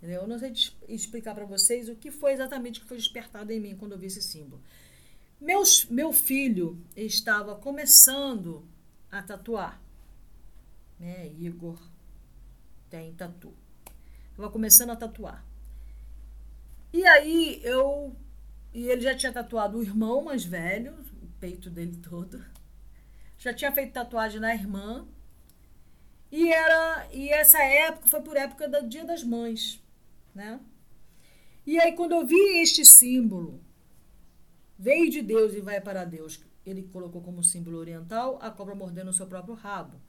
Eu 0.00 0.28
não 0.28 0.38
sei 0.38 0.52
explicar 0.88 1.34
para 1.34 1.44
vocês 1.44 1.88
o 1.88 1.96
que 1.96 2.12
foi 2.12 2.32
exatamente 2.32 2.80
que 2.80 2.86
foi 2.86 2.96
despertado 2.96 3.52
em 3.52 3.60
mim 3.60 3.76
quando 3.76 3.92
eu 3.92 3.98
vi 3.98 4.06
esse 4.06 4.22
símbolo. 4.22 4.62
Meus, 5.40 5.86
meu 5.86 6.12
filho 6.12 6.78
estava 6.94 7.56
começando 7.56 8.64
a 9.10 9.22
tatuar 9.22 9.80
né? 11.00 11.32
Igor 11.38 11.80
tem 12.90 13.14
tatu. 13.14 13.54
Estava 14.30 14.50
começando 14.50 14.90
a 14.90 14.96
tatuar. 14.96 15.44
E 16.92 17.04
aí 17.06 17.60
eu. 17.64 18.14
E 18.72 18.88
ele 18.88 19.00
já 19.00 19.16
tinha 19.16 19.32
tatuado 19.32 19.78
o 19.78 19.82
irmão 19.82 20.22
mais 20.22 20.44
velho, 20.44 20.92
o 21.22 21.26
peito 21.40 21.70
dele 21.70 21.96
todo. 21.96 22.44
Já 23.38 23.54
tinha 23.54 23.72
feito 23.72 23.92
tatuagem 23.92 24.40
na 24.40 24.54
irmã. 24.54 25.08
E 26.30 26.52
era. 26.52 27.08
E 27.12 27.30
essa 27.30 27.62
época 27.62 28.08
foi 28.08 28.20
por 28.20 28.36
época 28.36 28.68
do 28.68 28.86
Dia 28.86 29.04
das 29.04 29.24
Mães, 29.24 29.82
né? 30.34 30.60
E 31.66 31.80
aí, 31.80 31.92
quando 31.92 32.12
eu 32.12 32.26
vi 32.26 32.60
este 32.60 32.84
símbolo, 32.84 33.60
veio 34.80 35.10
de 35.10 35.20
Deus 35.20 35.52
e 35.52 35.60
vai 35.60 35.78
para 35.78 36.06
Deus, 36.06 36.42
ele 36.64 36.84
colocou 36.84 37.20
como 37.20 37.44
símbolo 37.44 37.76
oriental 37.76 38.38
a 38.40 38.50
cobra 38.50 38.74
mordendo 38.74 39.10
o 39.10 39.12
seu 39.12 39.26
próprio 39.26 39.54
rabo 39.54 40.00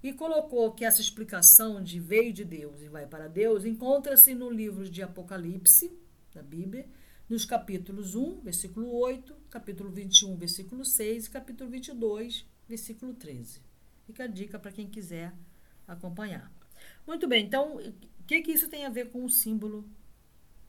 e 0.00 0.12
colocou 0.12 0.72
que 0.72 0.84
essa 0.84 1.00
explicação 1.00 1.82
de 1.82 1.98
veio 1.98 2.32
de 2.32 2.44
Deus 2.44 2.80
e 2.80 2.88
vai 2.88 3.06
para 3.06 3.28
Deus 3.28 3.64
encontra-se 3.64 4.32
no 4.32 4.48
livro 4.48 4.88
de 4.88 5.02
Apocalipse, 5.02 5.92
da 6.32 6.42
Bíblia, 6.42 6.88
nos 7.28 7.44
capítulos 7.44 8.14
1, 8.14 8.40
versículo 8.40 8.94
8, 8.94 9.34
capítulo 9.50 9.90
21, 9.90 10.36
versículo 10.36 10.84
6 10.84 11.26
e 11.26 11.30
capítulo 11.30 11.68
22, 11.68 12.46
versículo 12.68 13.14
13. 13.14 13.60
Fica 14.06 14.24
a 14.24 14.28
dica 14.28 14.60
para 14.60 14.70
quem 14.70 14.88
quiser 14.88 15.34
acompanhar. 15.88 16.50
Muito 17.04 17.26
bem, 17.26 17.44
então, 17.44 17.78
o 17.78 18.24
que, 18.28 18.42
que 18.42 18.52
isso 18.52 18.68
tem 18.68 18.86
a 18.86 18.90
ver 18.90 19.10
com 19.10 19.24
o 19.24 19.28
símbolo 19.28 19.84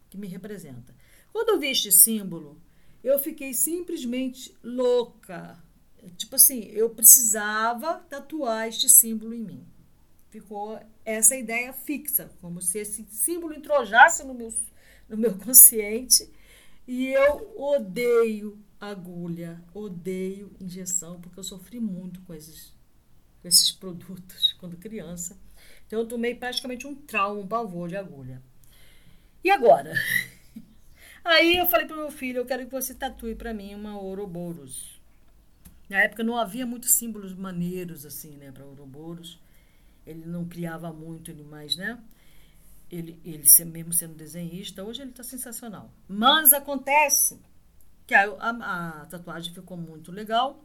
que 0.09 0.17
me 0.17 0.27
representa? 0.27 0.95
Quando 1.31 1.49
eu 1.49 1.59
vi 1.59 1.67
este 1.67 1.91
símbolo, 1.91 2.59
eu 3.03 3.19
fiquei 3.19 3.53
simplesmente 3.53 4.55
louca 4.63 5.61
Tipo 6.17 6.35
assim, 6.35 6.63
eu 6.71 6.89
precisava 6.89 7.95
tatuar 8.09 8.67
este 8.67 8.89
símbolo 8.89 9.33
em 9.33 9.41
mim. 9.41 9.67
Ficou 10.29 10.79
essa 11.05 11.35
ideia 11.35 11.73
fixa, 11.73 12.31
como 12.41 12.61
se 12.61 12.79
esse 12.79 13.05
símbolo 13.09 13.53
entrojasse 13.53 14.23
no 14.23 14.33
meu, 14.33 14.53
no 15.07 15.17
meu 15.17 15.37
consciente. 15.37 16.27
E 16.87 17.07
eu 17.07 17.53
odeio 17.55 18.57
agulha, 18.79 19.61
odeio 19.73 20.51
injeção, 20.59 21.21
porque 21.21 21.39
eu 21.39 21.43
sofri 21.43 21.79
muito 21.79 22.19
com 22.21 22.33
esses, 22.33 22.73
com 23.41 23.47
esses 23.47 23.71
produtos 23.71 24.53
quando 24.59 24.77
criança. 24.77 25.37
Então 25.85 25.99
eu 25.99 26.07
tomei 26.07 26.33
praticamente 26.33 26.87
um 26.87 26.95
trauma, 26.95 27.41
um 27.41 27.47
pavor 27.47 27.87
de 27.87 27.95
agulha. 27.95 28.41
E 29.43 29.51
agora? 29.51 29.93
Aí 31.23 31.57
eu 31.57 31.67
falei 31.67 31.85
para 31.85 31.95
meu 31.95 32.11
filho, 32.11 32.39
eu 32.39 32.45
quero 32.45 32.65
que 32.65 32.71
você 32.71 32.93
tatue 32.93 33.35
para 33.35 33.53
mim 33.53 33.75
uma 33.75 33.99
Ouroboros. 33.99 34.99
Na 35.87 36.01
época 36.01 36.23
não 36.23 36.37
havia 36.37 36.65
muitos 36.65 36.91
símbolos 36.91 37.33
maneiros 37.33 38.05
assim, 38.05 38.37
né, 38.37 38.51
para 38.51 38.65
Ouroboros. 38.65 39.39
Ele 40.05 40.25
não 40.25 40.45
criava 40.45 40.91
muito, 40.91 41.29
ele 41.29 41.43
mais, 41.43 41.75
né? 41.75 41.99
Ele, 42.89 43.19
ele 43.23 43.43
mesmo 43.65 43.93
sendo 43.93 44.15
desenhista, 44.15 44.83
hoje 44.83 45.01
ele 45.01 45.11
está 45.11 45.23
sensacional. 45.23 45.91
Mas 46.07 46.53
acontece 46.53 47.39
que 48.07 48.13
a, 48.13 48.23
a, 48.39 49.01
a 49.01 49.05
tatuagem 49.05 49.53
ficou 49.53 49.77
muito 49.77 50.11
legal. 50.11 50.63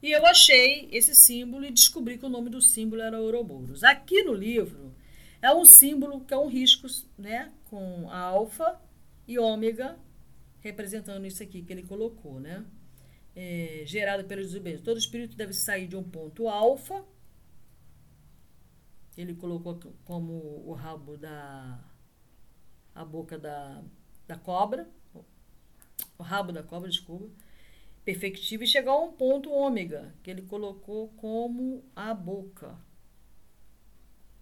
E 0.00 0.12
eu 0.12 0.24
achei 0.26 0.88
esse 0.92 1.14
símbolo 1.14 1.64
e 1.64 1.72
descobri 1.72 2.16
que 2.18 2.24
o 2.24 2.28
nome 2.28 2.48
do 2.48 2.62
símbolo 2.62 3.02
era 3.02 3.20
Ouroboros. 3.20 3.82
Aqui 3.82 4.22
no 4.22 4.32
livro 4.32 4.94
é 5.42 5.52
um 5.52 5.64
símbolo 5.64 6.20
que 6.20 6.32
é 6.32 6.38
um 6.38 6.46
risco, 6.46 6.86
né, 7.18 7.50
com 7.68 8.08
alfa 8.10 8.80
e 9.28 9.38
ômega, 9.38 9.96
representando 10.60 11.24
isso 11.26 11.42
aqui 11.42 11.62
que 11.62 11.72
ele 11.72 11.84
colocou, 11.84 12.40
né? 12.40 12.66
é, 13.38 13.82
gerada 13.86 14.24
pela 14.24 14.42
desobediência. 14.42 14.84
Todo 14.84 14.98
espírito 14.98 15.36
deve 15.36 15.52
sair 15.52 15.86
de 15.86 15.94
um 15.94 16.02
ponto 16.02 16.48
alfa. 16.48 17.04
Ele 19.16 19.32
colocou 19.32 19.78
como 20.04 20.32
o 20.66 20.72
rabo 20.72 21.16
da. 21.16 21.78
a 22.92 23.04
boca 23.04 23.38
da, 23.38 23.84
da 24.26 24.36
cobra. 24.36 24.90
O 26.18 26.22
rabo 26.22 26.50
da 26.50 26.64
cobra, 26.64 26.90
desculpa. 26.90 27.30
Perfectível 28.04 28.64
e 28.64 28.68
chegar 28.68 28.90
a 28.90 28.98
um 28.98 29.12
ponto 29.12 29.52
ômega, 29.52 30.12
que 30.22 30.30
ele 30.30 30.42
colocou 30.42 31.08
como 31.10 31.84
a 31.94 32.12
boca. 32.12 32.76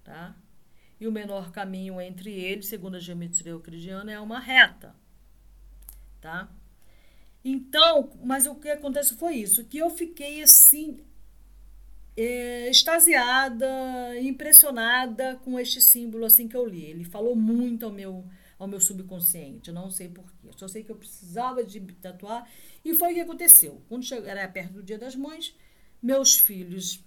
Tá? 0.05 0.35
E 0.99 1.07
o 1.07 1.13
menor 1.13 1.51
caminho 1.53 2.01
entre 2.01 2.33
eles, 2.33 2.67
segundo 2.67 2.97
a 2.97 3.01
geometria 3.01 3.53
euclidiana, 3.53 4.13
é 4.13 4.21
uma 4.21 4.41
reta. 4.41 4.95
Tá? 6.21 6.49
Então, 7.45 8.11
mas 8.25 8.47
o 8.47 8.55
que 8.57 8.69
acontece 8.69 9.15
foi 9.15 9.37
isso, 9.37 9.65
que 9.65 9.79
eu 9.79 9.91
fiquei 9.91 10.43
assim 10.43 10.99
é, 12.17 12.69
extasiada, 12.71 13.67
impressionada 14.21 15.37
com 15.45 15.61
este 15.61 15.81
símbolo 15.81 16.25
assim 16.25 16.49
que 16.49 16.57
eu 16.57 16.67
li. 16.67 16.85
Ele 16.85 17.05
falou 17.05 17.37
muito 17.37 17.85
ao 17.85 17.93
meu 17.93 18.25
ao 18.59 18.67
meu 18.67 18.81
subconsciente, 18.81 19.69
eu 19.69 19.75
não 19.75 19.91
sei 19.91 20.09
porquê. 20.09 20.49
Só 20.57 20.67
sei 20.67 20.83
que 20.83 20.91
eu 20.91 20.97
precisava 20.97 21.63
de 21.63 21.79
tatuar 21.81 22.49
e 22.85 22.95
foi 22.95 23.13
o 23.13 23.15
que 23.15 23.21
aconteceu. 23.21 23.83
Quando 23.89 24.05
chegou, 24.05 24.27
era 24.27 24.49
perto 24.49 24.73
do 24.73 24.83
Dia 24.83 24.99
das 24.99 25.15
Mães, 25.15 25.55
meus 26.03 26.39
filhos, 26.39 27.05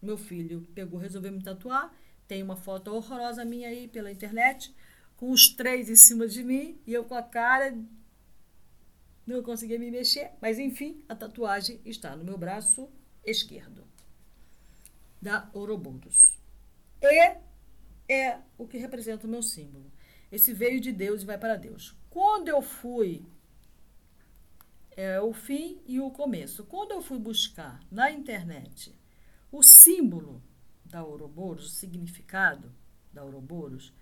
meu 0.00 0.16
filho 0.16 0.66
pegou, 0.74 0.98
resolveu 0.98 1.32
me 1.32 1.42
tatuar. 1.42 1.94
Tem 2.26 2.42
uma 2.42 2.56
foto 2.56 2.92
horrorosa 2.92 3.44
minha 3.44 3.68
aí 3.68 3.88
pela 3.88 4.10
internet, 4.10 4.74
com 5.16 5.30
os 5.30 5.48
três 5.48 5.88
em 5.88 5.96
cima 5.96 6.26
de 6.26 6.42
mim 6.42 6.78
e 6.86 6.92
eu 6.92 7.04
com 7.04 7.14
a 7.14 7.22
cara 7.22 7.76
não 9.26 9.42
conseguia 9.42 9.78
me 9.78 9.90
mexer, 9.90 10.30
mas 10.40 10.58
enfim, 10.58 11.02
a 11.08 11.14
tatuagem 11.14 11.80
está 11.84 12.14
no 12.14 12.24
meu 12.24 12.38
braço 12.38 12.88
esquerdo 13.24 13.84
da 15.20 15.50
Ouroboros. 15.52 16.38
E 17.02 17.38
é 18.08 18.38
o 18.56 18.66
que 18.66 18.78
representa 18.78 19.26
o 19.26 19.30
meu 19.30 19.42
símbolo. 19.42 19.90
Esse 20.30 20.52
veio 20.52 20.80
de 20.80 20.92
Deus 20.92 21.22
e 21.22 21.26
vai 21.26 21.38
para 21.38 21.56
Deus. 21.56 21.96
Quando 22.08 22.48
eu 22.48 22.62
fui 22.62 23.26
é 24.96 25.20
o 25.20 25.32
fim 25.32 25.78
e 25.86 26.00
o 26.00 26.10
começo. 26.10 26.64
Quando 26.64 26.92
eu 26.92 27.02
fui 27.02 27.18
buscar 27.18 27.80
na 27.90 28.10
internet 28.10 28.94
o 29.52 29.62
símbolo 29.62 30.42
da 30.96 31.04
Ouroboros, 31.04 31.66
o 31.66 31.68
significado 31.68 32.72
da 33.12 33.22
Ouroboros, 33.22 33.92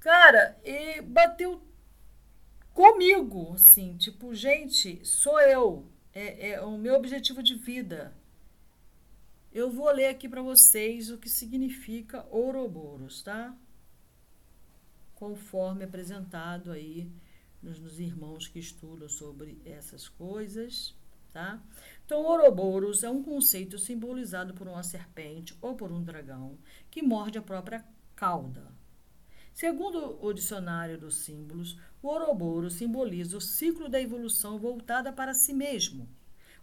cara, 0.00 0.58
e 0.64 1.02
bateu 1.02 1.62
comigo, 2.72 3.52
assim, 3.52 3.94
tipo, 3.98 4.34
gente, 4.34 5.04
sou 5.04 5.38
eu, 5.38 5.86
é, 6.14 6.52
é 6.52 6.62
o 6.62 6.78
meu 6.78 6.94
objetivo 6.94 7.42
de 7.42 7.54
vida. 7.56 8.16
Eu 9.52 9.70
vou 9.70 9.90
ler 9.92 10.06
aqui 10.06 10.26
para 10.26 10.40
vocês 10.40 11.10
o 11.10 11.18
que 11.18 11.28
significa 11.28 12.26
Ouroboros, 12.30 13.20
tá? 13.22 13.54
Conforme 15.14 15.84
apresentado 15.84 16.72
aí 16.72 17.10
nos, 17.62 17.78
nos 17.78 18.00
irmãos 18.00 18.48
que 18.48 18.58
estudam 18.58 19.10
sobre 19.10 19.60
essas 19.62 20.08
coisas, 20.08 20.94
tá? 21.34 21.62
Então, 22.08 22.24
Ouroboros 22.24 23.04
é 23.04 23.10
um 23.10 23.22
conceito 23.22 23.78
simbolizado 23.78 24.54
por 24.54 24.66
uma 24.66 24.82
serpente 24.82 25.54
ou 25.60 25.74
por 25.74 25.92
um 25.92 26.02
dragão 26.02 26.56
que 26.90 27.02
morde 27.02 27.36
a 27.36 27.42
própria 27.42 27.84
cauda. 28.16 28.72
Segundo 29.52 30.18
o 30.24 30.32
dicionário 30.32 30.96
dos 30.96 31.16
símbolos, 31.16 31.78
o 32.02 32.08
Ouroboros 32.08 32.72
simboliza 32.72 33.36
o 33.36 33.42
ciclo 33.42 33.90
da 33.90 34.00
evolução 34.00 34.58
voltada 34.58 35.12
para 35.12 35.34
si 35.34 35.52
mesmo. 35.52 36.08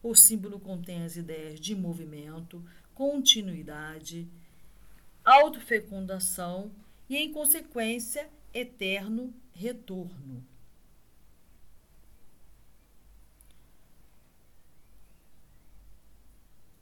O 0.01 0.15
símbolo 0.15 0.59
contém 0.59 1.03
as 1.03 1.15
ideias 1.15 1.59
de 1.59 1.75
movimento, 1.75 2.65
continuidade, 2.95 4.27
autofecundação 5.23 6.71
e, 7.07 7.17
em 7.17 7.31
consequência, 7.31 8.27
eterno 8.51 9.31
retorno. 9.53 10.43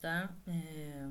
Tá? 0.03 0.35
É... 0.45 1.07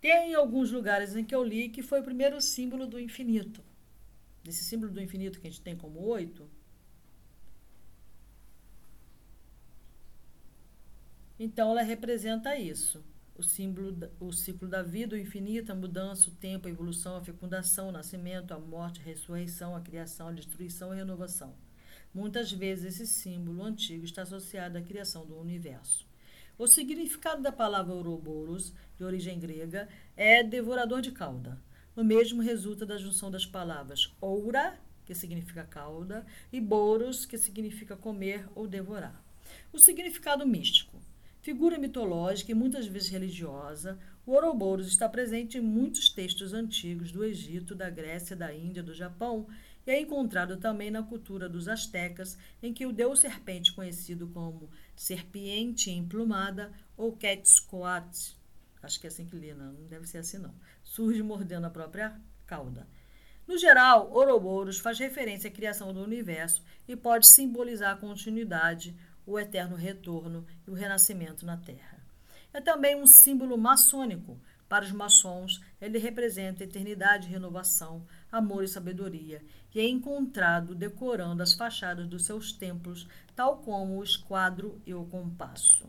Tem 0.00 0.34
alguns 0.34 0.72
lugares 0.72 1.14
em 1.14 1.24
que 1.24 1.32
eu 1.32 1.44
li 1.44 1.68
que 1.68 1.80
foi 1.80 2.00
o 2.00 2.02
primeiro 2.02 2.40
símbolo 2.40 2.88
do 2.88 2.98
infinito. 2.98 3.62
Desse 4.42 4.64
símbolo 4.64 4.92
do 4.92 5.00
infinito 5.00 5.40
que 5.40 5.46
a 5.46 5.50
gente 5.50 5.62
tem 5.62 5.76
como 5.76 6.00
oito. 6.00 6.50
Então 11.38 11.70
ela 11.70 11.82
representa 11.82 12.56
isso. 12.56 13.04
O 13.36 13.44
símbolo, 13.44 13.96
o 14.18 14.32
ciclo 14.32 14.66
da 14.66 14.82
vida, 14.82 15.14
o 15.14 15.18
infinito, 15.18 15.70
a 15.70 15.74
mudança, 15.76 16.28
o 16.28 16.32
tempo, 16.32 16.66
a 16.66 16.70
evolução, 16.70 17.14
a 17.14 17.20
fecundação, 17.20 17.90
o 17.90 17.92
nascimento, 17.92 18.50
a 18.50 18.58
morte, 18.58 18.98
a 18.98 19.04
ressurreição, 19.04 19.76
a 19.76 19.80
criação, 19.80 20.26
a 20.26 20.32
destruição 20.32 20.88
e 20.88 20.94
a 20.94 20.96
renovação. 20.96 21.54
Muitas 22.12 22.50
vezes 22.50 22.98
esse 22.98 23.06
símbolo 23.06 23.62
antigo 23.62 24.04
está 24.04 24.22
associado 24.22 24.76
à 24.78 24.82
criação 24.82 25.24
do 25.24 25.38
universo. 25.38 26.05
O 26.58 26.66
significado 26.66 27.42
da 27.42 27.52
palavra 27.52 27.92
Ouroboros, 27.92 28.72
de 28.96 29.04
origem 29.04 29.38
grega, 29.38 29.88
é 30.16 30.42
devorador 30.42 31.02
de 31.02 31.12
cauda. 31.12 31.60
O 31.94 32.02
mesmo 32.02 32.40
resulta 32.40 32.86
da 32.86 32.96
junção 32.96 33.30
das 33.30 33.44
palavras 33.44 34.10
oura, 34.22 34.78
que 35.04 35.14
significa 35.14 35.64
cauda, 35.64 36.24
e 36.50 36.58
boros, 36.58 37.26
que 37.26 37.36
significa 37.36 37.94
comer 37.94 38.48
ou 38.54 38.66
devorar. 38.66 39.22
O 39.70 39.78
significado 39.78 40.46
místico. 40.46 40.98
Figura 41.42 41.78
mitológica 41.78 42.52
e 42.52 42.54
muitas 42.54 42.86
vezes 42.86 43.10
religiosa, 43.10 43.98
o 44.24 44.32
Ouroboros 44.32 44.88
está 44.88 45.08
presente 45.08 45.58
em 45.58 45.60
muitos 45.60 46.08
textos 46.08 46.54
antigos 46.54 47.12
do 47.12 47.22
Egito, 47.22 47.74
da 47.74 47.90
Grécia, 47.90 48.34
da 48.34 48.52
Índia, 48.52 48.82
do 48.82 48.94
Japão 48.94 49.46
e 49.86 49.90
é 49.90 50.00
encontrado 50.00 50.56
também 50.56 50.90
na 50.90 51.02
cultura 51.02 51.48
dos 51.48 51.68
astecas, 51.68 52.36
em 52.60 52.72
que 52.72 52.84
o 52.84 52.92
deus 52.92 53.20
serpente, 53.20 53.72
conhecido 53.72 54.26
como 54.28 54.68
serpiente 54.96 55.90
emplumada 55.90 56.72
ou 56.96 57.16
Quetzalcoatl, 57.16 58.34
acho 58.82 59.00
que 59.00 59.06
é 59.06 59.08
assim 59.08 59.26
que 59.26 59.36
lê, 59.36 59.54
não, 59.54 59.74
deve 59.86 60.06
ser 60.06 60.18
assim 60.18 60.38
não, 60.38 60.54
surge 60.82 61.22
mordendo 61.22 61.66
a 61.66 61.70
própria 61.70 62.20
cauda. 62.46 62.86
No 63.46 63.56
geral, 63.56 64.10
Ouroboros 64.12 64.78
faz 64.78 64.98
referência 64.98 65.48
à 65.48 65.52
criação 65.52 65.92
do 65.92 66.02
universo 66.02 66.64
e 66.88 66.96
pode 66.96 67.28
simbolizar 67.28 67.92
a 67.94 67.98
continuidade, 67.98 68.96
o 69.24 69.38
eterno 69.38 69.76
retorno 69.76 70.44
e 70.66 70.70
o 70.70 70.74
renascimento 70.74 71.46
na 71.46 71.56
Terra. 71.56 72.00
É 72.52 72.60
também 72.60 72.96
um 72.96 73.06
símbolo 73.06 73.56
maçônico, 73.56 74.40
para 74.68 74.84
os 74.84 74.90
maçons, 74.90 75.60
ele 75.80 75.98
representa 75.98 76.64
eternidade 76.64 77.28
renovação, 77.28 78.04
amor 78.32 78.64
e 78.64 78.68
sabedoria, 78.68 79.40
e 79.76 79.80
é 79.80 79.86
encontrado 79.86 80.74
decorando 80.74 81.42
as 81.42 81.52
fachadas 81.52 82.08
dos 82.08 82.24
seus 82.24 82.50
templos, 82.50 83.06
tal 83.34 83.58
como 83.58 83.98
o 83.98 84.02
esquadro 84.02 84.80
e 84.86 84.94
o 84.94 85.04
compasso. 85.04 85.84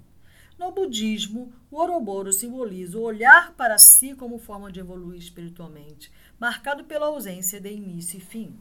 No 0.59 0.73
budismo, 0.73 1.53
o 1.71 1.77
Ouroboros 1.77 2.35
simboliza 2.35 2.97
o 2.97 3.03
olhar 3.03 3.53
para 3.53 3.77
si 3.77 4.13
como 4.13 4.39
forma 4.39 4.69
de 4.69 4.81
evoluir 4.81 5.17
espiritualmente, 5.17 6.11
marcado 6.37 6.83
pela 6.83 7.05
ausência 7.05 7.61
de 7.61 7.71
início 7.71 8.17
e 8.17 8.19
fim. 8.19 8.59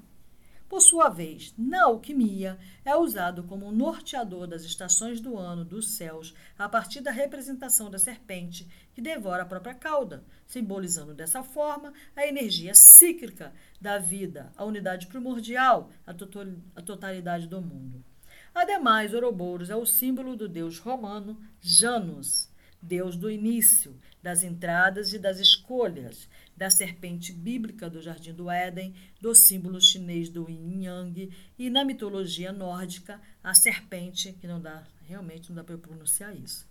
Por 0.69 0.81
sua 0.81 1.09
vez, 1.09 1.55
na 1.57 1.85
alquimia, 1.85 2.59
é 2.85 2.97
usado 2.97 3.45
como 3.45 3.71
norteador 3.71 4.49
das 4.49 4.65
estações 4.65 5.21
do 5.21 5.37
ano 5.37 5.65
dos 5.65 5.91
céus 5.91 6.35
a 6.59 6.69
partir 6.69 7.01
da 7.01 7.13
representação 7.13 7.89
da 7.89 8.01
serpente 8.01 8.69
que 8.93 9.01
devora 9.01 9.45
a 9.45 9.47
própria 9.47 9.75
cauda, 9.75 10.25
simbolizando 10.45 11.15
dessa 11.15 11.43
forma 11.43 11.93
a 12.17 12.27
energia 12.27 12.75
cíclica 12.75 13.53
da 13.81 13.99
vida, 13.99 14.53
a 14.57 14.65
unidade 14.65 15.07
primordial, 15.07 15.91
a 16.05 16.83
totalidade 16.83 17.47
do 17.47 17.63
mundo. 17.63 18.05
Ademais, 18.53 19.15
Ouroboros 19.15 19.71
é 19.71 19.77
o 19.77 19.87
símbolo 19.87 20.35
do 20.35 20.49
deus 20.49 20.79
romano 20.79 21.39
Janus, 21.61 22.49
deus 22.81 23.17
do 23.17 23.31
início, 23.31 23.99
das 24.23 24.43
entradas 24.43 25.13
e 25.13 25.19
das 25.19 25.39
escolhas, 25.39 26.29
da 26.57 26.71
serpente 26.71 27.33
bíblica 27.33 27.91
do 27.91 28.01
Jardim 28.01 28.33
do 28.33 28.51
Éden, 28.51 28.95
do 29.21 29.35
símbolo 29.35 29.81
chinês 29.81 30.29
do 30.29 30.49
Yin 30.49 30.85
Yang 30.85 31.31
e 31.59 31.69
na 31.71 31.85
mitologia 31.85 32.53
nórdica, 32.53 33.21
a 33.43 33.55
serpente, 33.55 34.33
que 34.33 34.47
não 34.47 34.61
dá, 34.61 34.85
realmente 35.03 35.49
não 35.49 35.57
dá 35.57 35.65
para 35.65 35.79
pronunciar 35.79 36.35
isso. 36.37 36.67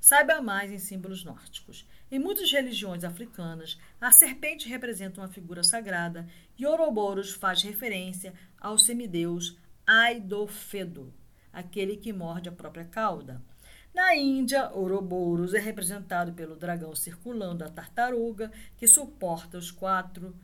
Saiba 0.00 0.40
mais 0.40 0.72
em 0.72 0.78
símbolos 0.78 1.24
nórdicos. 1.24 1.86
Em 2.10 2.18
muitas 2.18 2.50
religiões 2.50 3.04
africanas, 3.04 3.78
a 4.00 4.10
serpente 4.10 4.66
representa 4.66 5.20
uma 5.20 5.28
figura 5.28 5.62
sagrada 5.62 6.26
e 6.58 6.64
Ouroboros 6.64 7.32
faz 7.32 7.62
referência 7.62 8.32
ao 8.58 8.78
semideus 8.78 9.58
Aidofedo, 9.86 11.12
aquele 11.52 11.96
que 11.96 12.12
morde 12.12 12.48
a 12.48 12.52
própria 12.52 12.84
cauda. 12.84 13.42
Na 13.92 14.14
Índia, 14.14 14.70
Ouroboros 14.70 15.52
é 15.52 15.58
representado 15.58 16.32
pelo 16.32 16.54
dragão 16.54 16.94
circulando 16.94 17.64
a 17.64 17.68
tartaruga, 17.68 18.52
que 18.76 18.86
suporta 18.86 19.58
os 19.58 19.70
quatro 19.70 20.34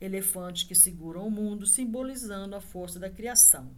elefantes 0.00 0.64
que 0.64 0.74
seguram 0.74 1.26
o 1.26 1.30
mundo, 1.30 1.66
simbolizando 1.66 2.56
a 2.56 2.60
força 2.60 2.98
da 2.98 3.10
criação. 3.10 3.70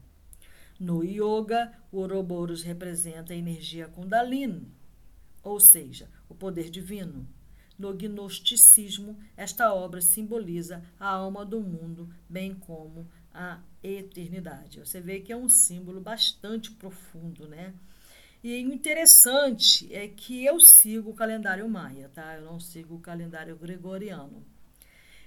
No 0.78 1.02
yoga, 1.02 1.72
o 1.90 1.98
Ouroboros 1.98 2.62
representa 2.62 3.32
a 3.32 3.36
energia 3.36 3.88
Kundalini, 3.88 4.70
ou 5.42 5.58
seja, 5.58 6.08
o 6.28 6.34
poder 6.34 6.70
divino. 6.70 7.26
No 7.78 7.92
gnosticismo, 7.94 9.18
esta 9.36 9.74
obra 9.74 10.00
simboliza 10.00 10.82
a 10.98 11.08
alma 11.08 11.44
do 11.44 11.60
mundo, 11.60 12.08
bem 12.28 12.54
como 12.54 13.08
a 13.32 13.60
eternidade. 13.82 14.80
Você 14.80 15.00
vê 15.00 15.20
que 15.20 15.32
é 15.32 15.36
um 15.36 15.48
símbolo 15.48 16.00
bastante 16.00 16.70
profundo, 16.70 17.46
né? 17.46 17.74
E 18.42 18.64
o 18.64 18.72
interessante 18.72 19.92
é 19.92 20.07
que 20.09 20.44
eu 20.44 20.61
sigo 20.61 21.11
o 21.11 21.14
calendário 21.14 21.68
maia, 21.68 22.11
tá? 22.14 22.37
Eu 22.37 22.42
não 22.42 22.61
sigo 22.61 22.94
o 22.96 23.01
calendário 23.01 23.57
gregoriano. 23.57 24.44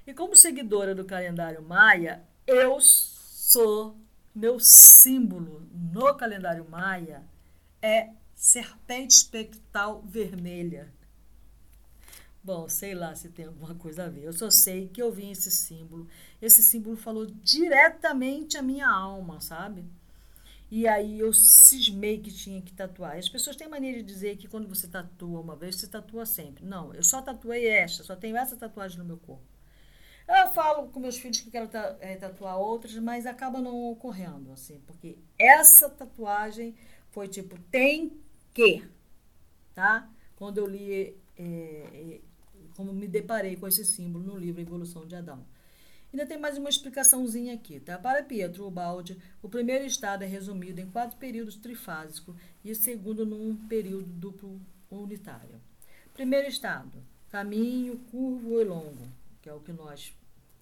E 0.08 0.14
como 0.14 0.36
seguidora 0.36 0.96
do 0.96 1.06
calendário 1.06 1.62
maia, 1.62 2.24
eu 2.48 2.80
sou 2.82 3.98
meu 4.34 4.60
símbolo 4.60 5.68
no 5.74 6.14
calendário 6.16 6.68
maia 6.70 7.24
é 7.82 8.10
serpente 8.36 9.16
espectral 9.16 10.02
vermelha. 10.02 10.94
Bom, 12.42 12.70
sei 12.70 12.96
lá 12.96 13.14
se 13.16 13.30
tem 13.30 13.46
alguma 13.46 13.76
coisa 13.76 14.06
a 14.06 14.10
ver. 14.10 14.24
Eu 14.24 14.34
só 14.34 14.50
sei 14.50 14.88
que 14.88 15.02
eu 15.02 15.12
vi 15.12 15.32
esse 15.32 15.52
símbolo. 15.52 16.08
Esse 16.42 16.64
símbolo 16.64 16.96
falou 16.96 17.26
diretamente 17.26 18.58
a 18.58 18.62
minha 18.62 18.88
alma, 18.88 19.42
sabe? 19.42 19.84
E 20.72 20.88
aí 20.88 21.20
eu 21.20 21.34
cismei 21.34 22.20
que 22.20 22.32
tinha 22.32 22.62
que 22.62 22.72
tatuar. 22.74 23.18
As 23.18 23.28
pessoas 23.28 23.56
têm 23.56 23.68
mania 23.68 23.94
de 23.94 24.04
dizer 24.04 24.38
que 24.38 24.48
quando 24.48 24.68
você 24.68 24.88
tatua 24.88 25.40
uma 25.40 25.56
vez, 25.56 25.78
você 25.78 25.88
tatua 25.88 26.26
sempre. 26.26 26.64
Não, 26.64 26.94
eu 26.94 27.04
só 27.04 27.22
tatuei 27.22 27.68
esta, 27.68 28.04
só 28.04 28.16
tenho 28.16 28.38
essa 28.38 28.56
tatuagem 28.56 29.00
no 29.00 29.06
meu 29.06 29.18
corpo. 29.18 29.44
Eu 30.28 30.52
falo 30.52 30.88
com 30.90 31.00
meus 31.00 31.18
filhos 31.18 31.40
que 31.40 31.50
quero 31.50 31.68
é, 32.00 32.16
tatuar 32.16 32.60
outras, 32.60 32.94
mas 32.98 33.26
acaba 33.26 33.60
não 33.60 33.90
ocorrendo, 33.92 34.52
assim, 34.52 34.80
porque 34.86 35.18
essa 35.40 35.90
tatuagem 35.90 36.76
foi 37.10 37.28
tipo, 37.28 37.60
tem 37.72 38.22
que, 38.54 38.88
tá? 39.74 40.08
Quando 40.36 40.60
eu 40.60 40.68
li, 40.68 41.18
é, 41.36 41.44
é, 41.44 42.22
como 42.76 42.94
me 42.94 43.08
deparei 43.08 43.56
com 43.56 43.68
esse 43.68 43.84
símbolo 43.84 44.24
no 44.24 44.38
livro 44.38 44.62
Evolução 44.62 45.04
de 45.08 45.16
Adão. 45.16 45.44
Ainda 46.12 46.26
tem 46.26 46.40
mais 46.40 46.58
uma 46.58 46.70
explicaçãozinha 46.70 47.54
aqui, 47.54 47.80
tá? 47.80 47.96
Para 48.00 48.24
Pietro 48.24 48.66
Ubaldi, 48.66 49.16
o 49.44 49.48
primeiro 49.48 49.86
estado 49.86 50.24
é 50.24 50.28
resumido 50.28 50.82
em 50.82 50.90
quatro 50.90 51.18
períodos 51.18 51.56
trifásicos 51.56 52.36
e 52.64 52.72
o 52.72 52.76
segundo 52.76 53.28
num 53.28 53.56
período 53.68 54.08
duplo 54.08 54.60
unitário. 54.90 55.62
Primeiro 56.12 56.48
estado, 56.48 57.04
caminho 57.30 58.00
curvo 58.12 58.60
e 58.60 58.64
longo, 58.64 59.08
que 59.40 59.50
é 59.50 59.54
o 59.54 59.60
que 59.60 59.72
nós 59.72 60.12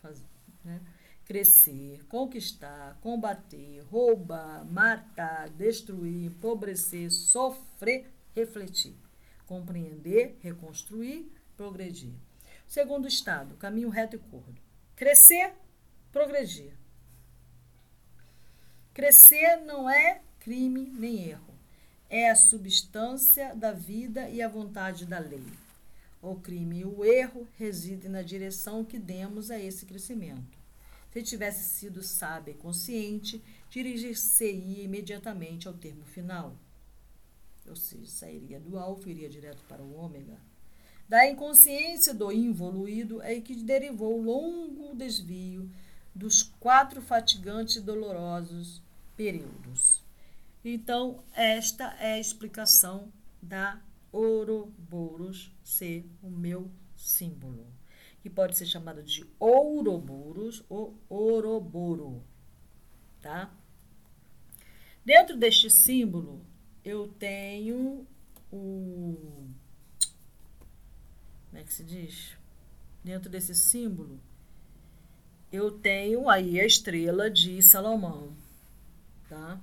fazemos, 0.01 0.27
né? 0.65 0.81
Crescer, 1.23 2.05
conquistar, 2.09 2.97
combater, 2.99 3.79
roubar, 3.89 4.65
matar, 4.65 5.49
destruir, 5.49 6.25
empobrecer, 6.25 7.09
sofrer, 7.09 8.11
refletir, 8.35 8.95
compreender, 9.45 10.37
reconstruir, 10.41 11.31
progredir. 11.55 12.13
Segundo 12.67 13.07
estado, 13.07 13.55
caminho 13.55 13.87
reto 13.87 14.17
e 14.17 14.19
curto 14.19 14.66
Crescer, 14.97 15.53
progredir. 16.11 16.73
Crescer 18.95 19.57
não 19.57 19.87
é 19.87 20.23
crime 20.39 20.91
nem 20.91 21.29
erro. 21.29 21.53
É 22.09 22.31
a 22.31 22.35
substância 22.35 23.53
da 23.55 23.71
vida 23.71 24.27
e 24.27 24.41
a 24.41 24.47
vontade 24.47 25.05
da 25.05 25.19
lei. 25.19 25.45
O 26.19 26.33
crime 26.37 26.79
e 26.79 26.85
o 26.85 27.05
erro 27.05 27.47
residem 27.59 28.09
na 28.09 28.23
direção 28.23 28.83
que 28.83 28.97
demos 28.97 29.51
a 29.51 29.59
esse 29.59 29.85
crescimento. 29.85 30.57
Se 31.13 31.21
tivesse 31.21 31.77
sido 31.77 32.01
sábia 32.01 32.53
e 32.53 32.57
consciente, 32.57 33.39
dirigir-se-ia 33.69 34.83
imediatamente 34.83 35.67
ao 35.67 35.75
termo 35.75 36.05
final. 36.05 36.55
Ou 37.67 37.75
seja, 37.75 38.09
sairia 38.09 38.59
do 38.59 38.79
alfa 38.79 39.09
e 39.09 39.11
iria 39.11 39.29
direto 39.29 39.63
para 39.69 39.83
o 39.83 39.95
ômega. 39.95 40.46
Da 41.07 41.25
inconsciência 41.25 42.13
do 42.13 42.31
involuído 42.31 43.21
é 43.21 43.39
que 43.39 43.55
derivou 43.55 44.19
o 44.19 44.23
longo 44.23 44.93
desvio 44.93 45.69
dos 46.13 46.43
quatro 46.43 47.01
fatigantes 47.01 47.77
e 47.77 47.81
dolorosos 47.81 48.81
períodos. 49.15 50.03
Então, 50.65 51.23
esta 51.33 51.95
é 51.99 52.13
a 52.13 52.19
explicação 52.19 53.11
da 53.41 53.79
Ouroboros 54.11 55.51
ser 55.63 56.05
o 56.21 56.29
meu 56.29 56.69
símbolo, 56.95 57.67
que 58.21 58.29
pode 58.29 58.57
ser 58.57 58.65
chamada 58.65 59.01
de 59.01 59.25
Ouroboros 59.39 60.63
ou 60.67 60.97
Ouroboro, 61.07 62.21
tá? 63.21 63.53
Dentro 65.05 65.37
deste 65.37 65.69
símbolo, 65.69 66.41
eu 66.83 67.07
tenho 67.07 68.05
o 68.51 69.47
como 71.57 71.61
é 71.61 71.63
que 71.63 71.73
se 71.73 71.83
diz? 71.83 72.37
Dentro 73.03 73.31
desse 73.31 73.55
símbolo, 73.55 74.19
eu 75.51 75.71
tenho 75.71 76.29
aí 76.29 76.59
a 76.59 76.65
estrela 76.65 77.31
de 77.31 77.63
Salomão, 77.63 78.31
tá? 79.27 79.59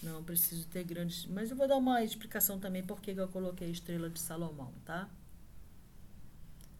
Não 0.00 0.22
preciso 0.22 0.68
ter 0.68 0.84
grandes, 0.84 1.26
mas 1.26 1.50
eu 1.50 1.56
vou 1.56 1.66
dar 1.66 1.78
uma 1.78 2.04
explicação 2.04 2.60
também 2.60 2.84
por 2.84 3.00
que 3.00 3.10
eu 3.10 3.26
coloquei 3.26 3.66
a 3.66 3.70
estrela 3.72 4.08
de 4.08 4.20
Salomão, 4.20 4.72
tá? 4.84 5.10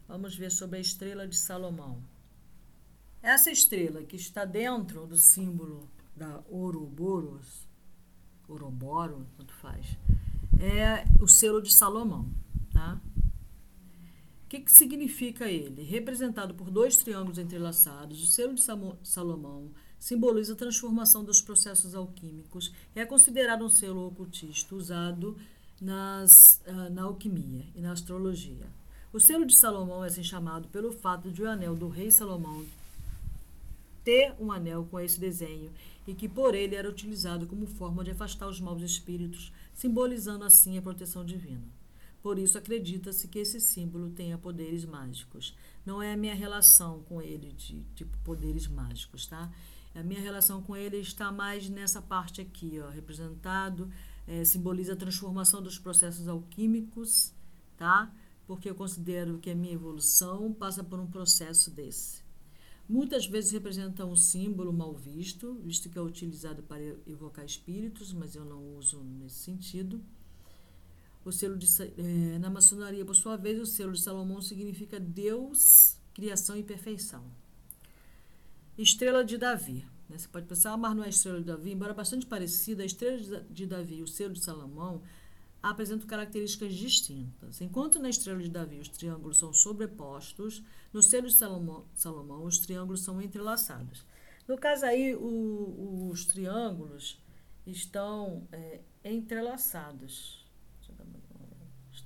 Vamos 0.07 0.37
ver 0.37 0.49
sobre 0.49 0.77
a 0.77 0.81
estrela 0.81 1.27
de 1.27 1.35
Salomão. 1.35 2.01
Essa 3.21 3.51
estrela 3.51 4.01
que 4.03 4.15
está 4.15 4.45
dentro 4.45 5.05
do 5.05 5.17
símbolo 5.17 5.89
da 6.15 6.41
Ouroboros, 6.47 7.67
Ouroboro, 8.47 9.27
quanto 9.35 9.53
faz, 9.55 9.85
é 10.57 11.03
o 11.21 11.27
selo 11.27 11.61
de 11.61 11.73
Salomão, 11.73 12.31
tá? 12.71 12.97
O 14.47 14.49
que, 14.49 14.61
que 14.61 14.71
significa 14.71 15.51
ele? 15.51 15.83
Representado 15.83 16.53
por 16.55 16.71
dois 16.71 16.95
triângulos 16.95 17.37
entrelaçados, 17.37 18.23
o 18.23 18.27
selo 18.27 18.53
de 18.53 18.63
Salomão 19.03 19.71
simboliza 19.99 20.53
a 20.53 20.55
transformação 20.55 21.21
dos 21.21 21.41
processos 21.41 21.93
alquímicos 21.93 22.71
é 22.95 23.03
considerado 23.03 23.65
um 23.65 23.69
selo 23.69 24.07
ocultista 24.07 24.73
usado 24.73 25.37
nas, 25.81 26.31
uh, 26.65 26.89
na 26.89 27.03
alquimia 27.03 27.65
e 27.75 27.81
na 27.81 27.91
astrologia. 27.91 28.65
O 29.11 29.19
selo 29.19 29.45
de 29.45 29.53
Salomão 29.59 30.01
é 30.01 30.07
assim 30.07 30.23
chamado 30.23 30.69
pelo 30.69 30.93
fato 30.93 31.29
de 31.29 31.43
o 31.43 31.49
anel 31.49 31.75
do 31.75 31.89
rei 31.89 32.09
Salomão 32.09 32.65
ter 34.01 34.33
um 34.39 34.49
anel 34.49 34.87
com 34.89 34.97
esse 34.97 35.19
desenho 35.19 35.73
e 36.07 36.13
que 36.13 36.29
por 36.29 36.55
ele 36.55 36.73
era 36.73 36.89
utilizado 36.89 37.47
como 37.47 37.67
forma 37.67 38.01
de 38.01 38.11
afastar 38.11 38.47
os 38.47 38.61
maus 38.61 38.81
espíritos, 38.81 39.51
simbolizando 39.73 40.45
assim 40.45 40.77
a 40.77 40.81
proteção 40.81 41.25
divina. 41.25 41.76
Por 42.21 42.37
isso 42.39 42.57
acredita-se 42.57 43.27
que 43.27 43.39
esse 43.39 43.59
símbolo 43.59 44.09
tenha 44.09 44.37
poderes 44.37 44.83
mágicos. 44.85 45.55
Não 45.85 46.01
é 46.01 46.13
a 46.13 46.17
minha 46.17 46.35
relação 46.35 47.01
com 47.03 47.21
ele 47.21 47.51
de 47.53 47.83
tipo 47.95 48.17
poderes 48.19 48.67
mágicos, 48.67 49.27
tá? 49.27 49.51
A 49.95 50.03
minha 50.03 50.21
relação 50.21 50.61
com 50.61 50.75
ele 50.75 50.97
está 50.97 51.31
mais 51.31 51.69
nessa 51.69 52.01
parte 52.01 52.41
aqui, 52.41 52.79
ó, 52.79 52.89
representado, 52.89 53.89
é, 54.27 54.43
simboliza 54.45 54.93
a 54.93 54.95
transformação 54.95 55.61
dos 55.61 55.79
processos 55.79 56.27
alquímicos, 56.27 57.33
tá? 57.77 58.13
Porque 58.45 58.69
eu 58.69 58.75
considero 58.75 59.39
que 59.39 59.49
a 59.49 59.55
minha 59.55 59.73
evolução 59.73 60.53
passa 60.53 60.83
por 60.83 60.99
um 60.99 61.07
processo 61.07 61.71
desse. 61.71 62.21
Muitas 62.87 63.25
vezes 63.25 63.51
representa 63.51 64.05
um 64.05 64.15
símbolo 64.15 64.71
mal 64.71 64.93
visto, 64.93 65.55
visto 65.55 65.89
que 65.89 65.97
é 65.97 66.01
utilizado 66.01 66.63
para 66.63 66.81
evocar 67.05 67.43
espíritos, 67.43 68.13
mas 68.13 68.35
eu 68.35 68.45
não 68.45 68.77
uso 68.77 69.03
nesse 69.03 69.39
sentido. 69.39 70.01
O 71.27 71.31
selo 71.33 71.57
de, 71.57 71.67
é, 71.81 72.39
na 72.39 72.49
maçonaria, 72.49 73.03
por 73.03 73.13
sua 73.13 73.35
vez, 73.35 73.59
o 73.59 73.65
selo 73.65 73.91
de 73.91 73.99
Salomão 73.99 74.41
significa 74.41 74.97
Deus, 74.97 75.97
criação 76.13 76.55
e 76.55 76.63
perfeição. 76.63 77.21
Estrela 78.77 79.25
de 79.25 79.37
Davi. 79.37 79.85
Né? 80.07 80.17
Você 80.17 80.29
pode 80.29 80.45
pensar, 80.45 80.71
ah, 80.71 80.77
mas 80.77 80.95
não 80.95 81.03
é 81.03 81.07
a 81.07 81.09
estrela 81.09 81.39
de 81.39 81.43
Davi, 81.43 81.73
embora 81.73 81.93
bastante 81.93 82.25
parecida, 82.25 82.81
a 82.81 82.85
estrela 82.85 83.45
de 83.49 83.65
Davi 83.65 83.95
e 83.95 84.03
o 84.03 84.07
selo 84.07 84.35
de 84.35 84.41
Salomão 84.41 85.01
apresentam 85.61 86.07
características 86.07 86.73
distintas. 86.73 87.59
Enquanto 87.59 87.99
na 87.99 88.07
estrela 88.07 88.41
de 88.41 88.49
Davi 88.49 88.79
os 88.79 88.87
triângulos 88.87 89.37
são 89.37 89.51
sobrepostos, 89.51 90.63
no 90.93 91.03
selo 91.03 91.27
de 91.27 91.33
Salomão, 91.33 91.85
Salomão 91.93 92.45
os 92.45 92.59
triângulos 92.59 93.01
são 93.01 93.21
entrelaçados. 93.21 94.05
No 94.47 94.57
caso 94.57 94.85
aí, 94.85 95.13
o, 95.13 96.09
os 96.09 96.25
triângulos 96.25 97.21
estão 97.65 98.47
é, 98.49 98.79
entrelaçados 99.03 100.46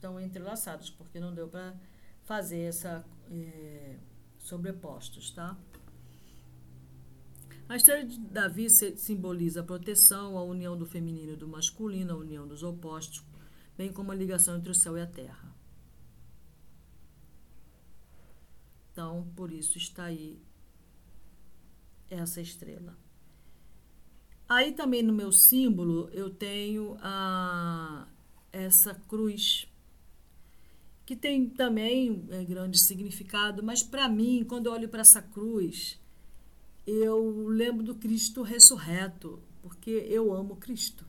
estão 0.02 0.20
entrelaçados, 0.20 0.90
porque 0.90 1.20
não 1.20 1.32
deu 1.32 1.48
para 1.48 1.76
fazer 2.24 2.62
essa 2.62 3.06
é, 3.30 3.98
sobrepostos, 4.40 5.30
tá? 5.30 5.56
A 7.70 7.76
estrela 7.76 8.04
de 8.04 8.20
Davi 8.20 8.68
simboliza 8.98 9.62
a 9.62 9.64
proteção, 9.64 10.38
a 10.38 10.44
união 10.44 10.76
do 10.76 10.86
feminino 10.86 11.34
e 11.34 11.36
do 11.38 11.48
masculino, 11.48 12.14
a 12.14 12.18
união 12.18 12.48
dos 12.48 12.64
opostos, 12.64 13.24
bem 13.78 13.94
como 13.94 14.12
a 14.12 14.16
ligação 14.16 14.58
entre 14.58 14.72
o 14.72 14.76
céu 14.76 14.98
e 14.98 15.02
a 15.02 15.08
terra. 15.08 15.56
Então, 18.92 19.32
por 19.36 19.54
isso 19.54 19.78
está 19.78 20.06
aí 20.06 20.42
essa 22.10 22.42
estrela. 22.42 22.98
Aí 24.50 24.74
também 24.74 25.02
no 25.02 25.14
meu 25.14 25.32
símbolo 25.32 26.10
eu 26.12 26.30
tenho 26.30 26.98
a, 27.00 28.06
essa 28.52 28.94
cruz, 28.94 29.71
que 31.12 31.16
tem 31.18 31.50
também 31.50 32.26
é, 32.30 32.42
grande 32.46 32.80
significado, 32.80 33.62
mas 33.62 33.84
para 33.84 34.08
mim, 34.08 34.46
quando 34.48 34.68
eu 34.68 34.72
olho 34.72 34.88
para 34.88 35.02
essa 35.02 35.22
cruz, 35.22 36.00
eu 36.88 37.50
lembro 37.50 37.84
do 37.84 37.96
Cristo 37.96 38.44
ressurreto, 38.44 39.38
porque 39.62 39.90
eu 39.90 40.34
amo 40.34 40.56
Cristo. 40.56 41.06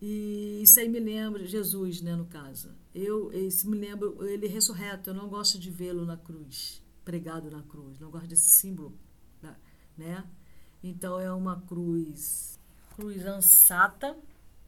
E 0.00 0.60
isso 0.62 0.80
aí 0.80 0.88
me 0.88 0.98
lembra 0.98 1.44
Jesus, 1.44 2.00
né, 2.00 2.16
no 2.16 2.24
caso. 2.24 2.74
Eu, 2.94 3.30
isso 3.30 3.68
me 3.68 3.76
lembra 3.76 4.08
ele 4.26 4.46
ressurreto. 4.46 5.10
Eu 5.10 5.14
não 5.14 5.28
gosto 5.28 5.58
de 5.58 5.70
vê-lo 5.70 6.06
na 6.06 6.16
cruz, 6.16 6.82
pregado 7.04 7.50
na 7.50 7.62
cruz. 7.62 8.00
Não 8.00 8.10
gosto 8.10 8.26
desse 8.26 8.48
símbolo, 8.48 8.98
né? 9.98 10.24
Então 10.82 11.20
é 11.20 11.30
uma 11.30 11.60
cruz, 11.60 12.58
cruz 12.94 13.26
ansata, 13.26 14.16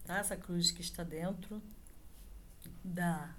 tá? 0.05 0.18
Essa 0.18 0.37
cruz 0.37 0.71
que 0.71 0.83
está 0.83 1.03
dentro 1.03 1.62
da 2.85 3.35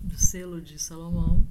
do 0.00 0.18
selo 0.18 0.60
de 0.60 0.78
Salomão 0.78 1.46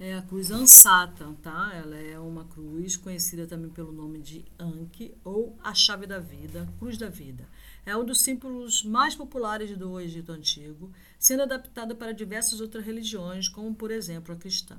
é 0.00 0.14
a 0.14 0.22
cruz 0.22 0.50
ansata, 0.50 1.34
tá? 1.42 1.72
Ela 1.74 1.96
é 1.96 2.18
uma 2.18 2.44
cruz 2.44 2.96
conhecida 2.96 3.46
também 3.46 3.68
pelo 3.70 3.90
nome 3.90 4.20
de 4.20 4.44
Anki 4.58 5.12
ou 5.24 5.58
a 5.62 5.74
chave 5.74 6.06
da 6.06 6.20
vida, 6.20 6.68
cruz 6.78 6.96
da 6.96 7.08
vida. 7.08 7.48
É 7.84 7.96
um 7.96 8.04
dos 8.04 8.20
símbolos 8.20 8.84
mais 8.84 9.16
populares 9.16 9.76
do 9.76 9.98
Egito 9.98 10.30
Antigo, 10.30 10.92
sendo 11.18 11.42
adaptado 11.42 11.96
para 11.96 12.12
diversas 12.12 12.60
outras 12.60 12.84
religiões, 12.84 13.48
como 13.48 13.74
por 13.74 13.90
exemplo 13.90 14.32
a 14.32 14.36
cristã. 14.36 14.78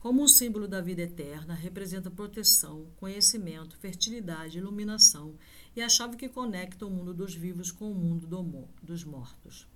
Como 0.00 0.22
um 0.22 0.28
símbolo 0.28 0.68
da 0.68 0.80
vida 0.80 1.02
eterna, 1.02 1.54
representa 1.54 2.10
proteção, 2.10 2.86
conhecimento, 2.96 3.76
fertilidade, 3.78 4.58
iluminação 4.58 5.34
e 5.74 5.82
a 5.82 5.88
chave 5.88 6.16
que 6.16 6.28
conecta 6.28 6.86
o 6.86 6.90
mundo 6.90 7.12
dos 7.12 7.34
vivos 7.34 7.72
com 7.72 7.90
o 7.90 7.94
mundo 7.94 8.26
do, 8.26 8.68
dos 8.82 9.04
mortos. 9.04 9.66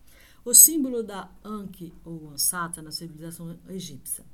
O 0.44 0.54
símbolo 0.54 1.02
da 1.02 1.30
Anki 1.44 1.92
ou 2.04 2.30
Ansata 2.30 2.80
na 2.80 2.92
civilização 2.92 3.58
egípcia 3.68 4.24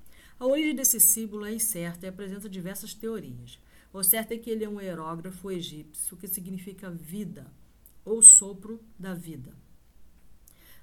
a 0.41 0.47
origem 0.47 0.75
desse 0.75 1.01
símbolo 1.01 1.45
é 1.45 1.53
incerta 1.53 2.07
e 2.07 2.09
apresenta 2.09 2.49
diversas 2.49 2.95
teorias. 2.95 3.59
O 3.93 4.05
certo 4.05 4.33
é 4.33 4.39
que 4.39 4.49
ele 4.49 4.65
é 4.65 4.69
um 4.69 4.81
hierógrafo 4.81 5.51
egípcio 5.51 6.17
que 6.17 6.29
significa 6.29 6.91
vida 6.91 7.51
ou 8.05 8.23
sopro 8.23 8.81
da 8.97 9.15
vida. 9.15 9.53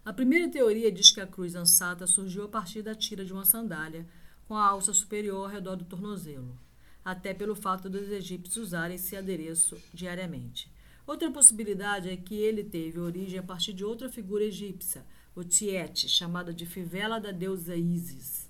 A 0.03 0.11
primeira 0.11 0.51
teoria 0.51 0.91
diz 0.91 1.09
que 1.09 1.21
a 1.21 1.27
cruz 1.27 1.55
ansata 1.55 2.05
surgiu 2.05 2.43
a 2.43 2.49
partir 2.49 2.81
da 2.81 2.93
tira 2.93 3.23
de 3.23 3.31
uma 3.31 3.45
sandália 3.45 4.05
com 4.47 4.55
a 4.55 4.65
alça 4.65 4.93
superior 4.93 5.45
ao 5.45 5.51
redor 5.51 5.75
do 5.75 5.85
tornozelo, 5.85 6.57
até 7.03 7.33
pelo 7.33 7.55
fato 7.55 7.89
dos 7.89 8.09
egípcios 8.09 8.57
usarem 8.57 8.95
esse 8.95 9.15
adereço 9.15 9.77
diariamente. 9.93 10.69
Outra 11.05 11.29
possibilidade 11.29 12.09
é 12.09 12.17
que 12.17 12.35
ele 12.35 12.63
teve 12.63 12.99
origem 12.99 13.37
a 13.37 13.43
partir 13.43 13.73
de 13.73 13.85
outra 13.85 14.09
figura 14.09 14.43
egípcia, 14.43 15.05
o 15.35 15.43
Tiete, 15.43 16.09
chamada 16.09 16.53
de 16.53 16.65
fivela 16.65 17.19
da 17.19 17.31
deusa 17.31 17.75
Isis. 17.75 18.49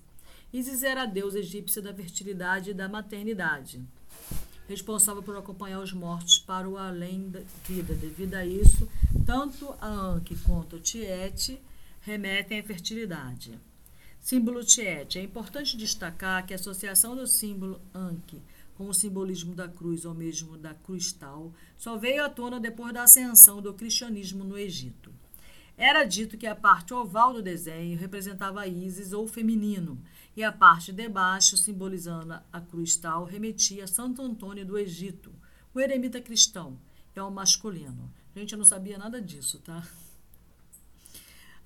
Isis 0.52 0.82
era 0.82 1.02
a 1.02 1.06
deusa 1.06 1.40
egípcia 1.40 1.82
da 1.82 1.92
fertilidade 1.92 2.70
e 2.70 2.74
da 2.74 2.88
maternidade, 2.88 3.82
responsável 4.68 5.22
por 5.22 5.36
acompanhar 5.36 5.80
os 5.80 5.92
mortos 5.92 6.38
para 6.38 6.68
o 6.68 6.78
além 6.78 7.28
da 7.28 7.40
vida. 7.64 7.94
Devido 7.94 8.34
a 8.34 8.46
isso, 8.46 8.88
tanto 9.26 9.74
a 9.80 9.88
Anki 9.88 10.36
quanto 10.36 10.76
o 10.76 10.80
Tiete 10.80 11.60
remetem 12.00 12.60
à 12.60 12.62
fertilidade. 12.62 13.58
Símbolo 14.26 14.64
Tiete. 14.64 15.20
É 15.20 15.22
importante 15.22 15.76
destacar 15.76 16.44
que 16.44 16.52
a 16.52 16.56
associação 16.56 17.14
do 17.14 17.28
símbolo 17.28 17.80
Anki 17.94 18.42
com 18.74 18.88
o 18.88 18.92
simbolismo 18.92 19.54
da 19.54 19.68
cruz 19.68 20.04
ou 20.04 20.14
mesmo 20.14 20.58
da 20.58 20.74
cruz-tal 20.74 21.54
só 21.78 21.96
veio 21.96 22.24
à 22.24 22.28
tona 22.28 22.58
depois 22.58 22.92
da 22.92 23.04
ascensão 23.04 23.62
do 23.62 23.72
cristianismo 23.72 24.42
no 24.42 24.58
Egito. 24.58 25.14
Era 25.76 26.02
dito 26.02 26.36
que 26.36 26.48
a 26.48 26.56
parte 26.56 26.92
oval 26.92 27.34
do 27.34 27.40
desenho 27.40 27.96
representava 27.96 28.66
Ísis 28.66 29.12
ou 29.12 29.28
feminino, 29.28 29.96
e 30.36 30.42
a 30.42 30.50
parte 30.50 30.90
de 30.90 31.08
baixo, 31.08 31.56
simbolizando 31.56 32.36
a 32.52 32.60
cruz 32.60 32.96
tal, 32.96 33.22
remetia 33.22 33.84
a 33.84 33.86
Santo 33.86 34.22
Antônio 34.22 34.66
do 34.66 34.76
Egito, 34.76 35.32
o 35.72 35.78
eremita 35.78 36.20
cristão, 36.20 36.76
é 37.14 37.22
o 37.22 37.30
masculino. 37.30 38.12
Gente, 38.34 38.50
eu 38.50 38.58
não 38.58 38.64
sabia 38.64 38.98
nada 38.98 39.22
disso, 39.22 39.60
tá? 39.60 39.86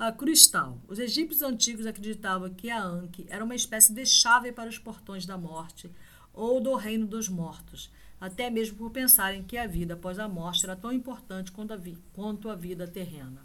A 0.00 0.10
cruz 0.10 0.46
tal. 0.46 0.80
Os 0.88 0.98
egípcios 0.98 1.42
antigos 1.42 1.84
acreditavam 1.84 2.48
que 2.48 2.70
a 2.70 2.82
Anki 2.82 3.26
era 3.28 3.44
uma 3.44 3.54
espécie 3.54 3.92
de 3.92 4.06
chave 4.06 4.50
para 4.50 4.70
os 4.70 4.78
portões 4.78 5.26
da 5.26 5.36
morte 5.36 5.90
ou 6.32 6.58
do 6.58 6.74
reino 6.74 7.06
dos 7.06 7.28
mortos, 7.28 7.90
até 8.18 8.48
mesmo 8.48 8.78
por 8.78 8.90
pensarem 8.90 9.42
que 9.42 9.58
a 9.58 9.66
vida 9.66 9.92
após 9.92 10.18
a 10.18 10.26
morte 10.26 10.64
era 10.64 10.74
tão 10.74 10.90
importante 10.90 11.52
quanto 11.52 11.74
a, 11.74 11.76
vi 11.76 11.98
quanto 12.14 12.48
a 12.48 12.54
vida 12.54 12.88
terrena. 12.88 13.44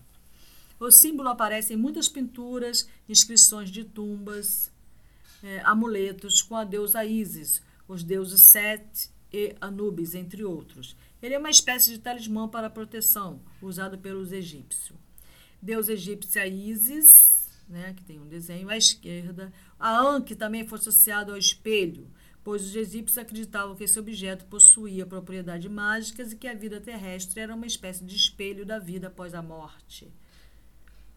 O 0.80 0.90
símbolo 0.90 1.28
aparece 1.28 1.74
em 1.74 1.76
muitas 1.76 2.08
pinturas, 2.08 2.88
inscrições 3.10 3.70
de 3.70 3.84
tumbas, 3.84 4.72
é, 5.44 5.60
amuletos 5.60 6.42
com 6.42 6.56
a 6.56 6.64
deusa 6.64 7.04
Isis, 7.04 7.62
os 7.86 8.02
deuses 8.02 8.44
Set 8.44 9.10
e 9.30 9.54
Anubis, 9.60 10.16
entre 10.16 10.46
outros. 10.46 10.96
Ele 11.22 11.34
é 11.34 11.38
uma 11.38 11.50
espécie 11.50 11.92
de 11.92 12.00
talismã 12.00 12.48
para 12.48 12.70
proteção, 12.70 13.42
usado 13.62 13.98
pelos 13.98 14.32
egípcios. 14.32 15.05
Deus 15.66 15.90
egípcia 15.90 16.46
Isis, 16.46 17.50
né, 17.68 17.96
que 17.98 18.04
tem 18.04 18.20
um 18.20 18.28
desenho 18.28 18.70
à 18.70 18.78
esquerda. 18.78 19.52
A 19.80 20.00
Anki 20.00 20.36
também 20.36 20.68
foi 20.68 20.78
associado 20.78 21.32
ao 21.32 21.38
espelho, 21.40 22.08
pois 22.44 22.64
os 22.64 22.76
egípcios 22.76 23.18
acreditavam 23.18 23.76
que 23.76 23.84
esse 23.84 23.98
objeto 23.98 24.46
possuía 24.46 25.08
propriedades 25.08 25.72
mágicas 25.72 26.32
e 26.32 26.36
que 26.36 26.48
a 26.48 26.54
vida 26.54 26.80
terrestre 26.80 27.40
era 27.40 27.56
uma 27.56 27.66
espécie 27.66 28.06
de 28.06 28.16
espelho 28.16 28.64
da 28.64 28.78
vida 28.78 29.08
após 29.08 29.34
a 29.34 29.42
morte. 29.42 30.08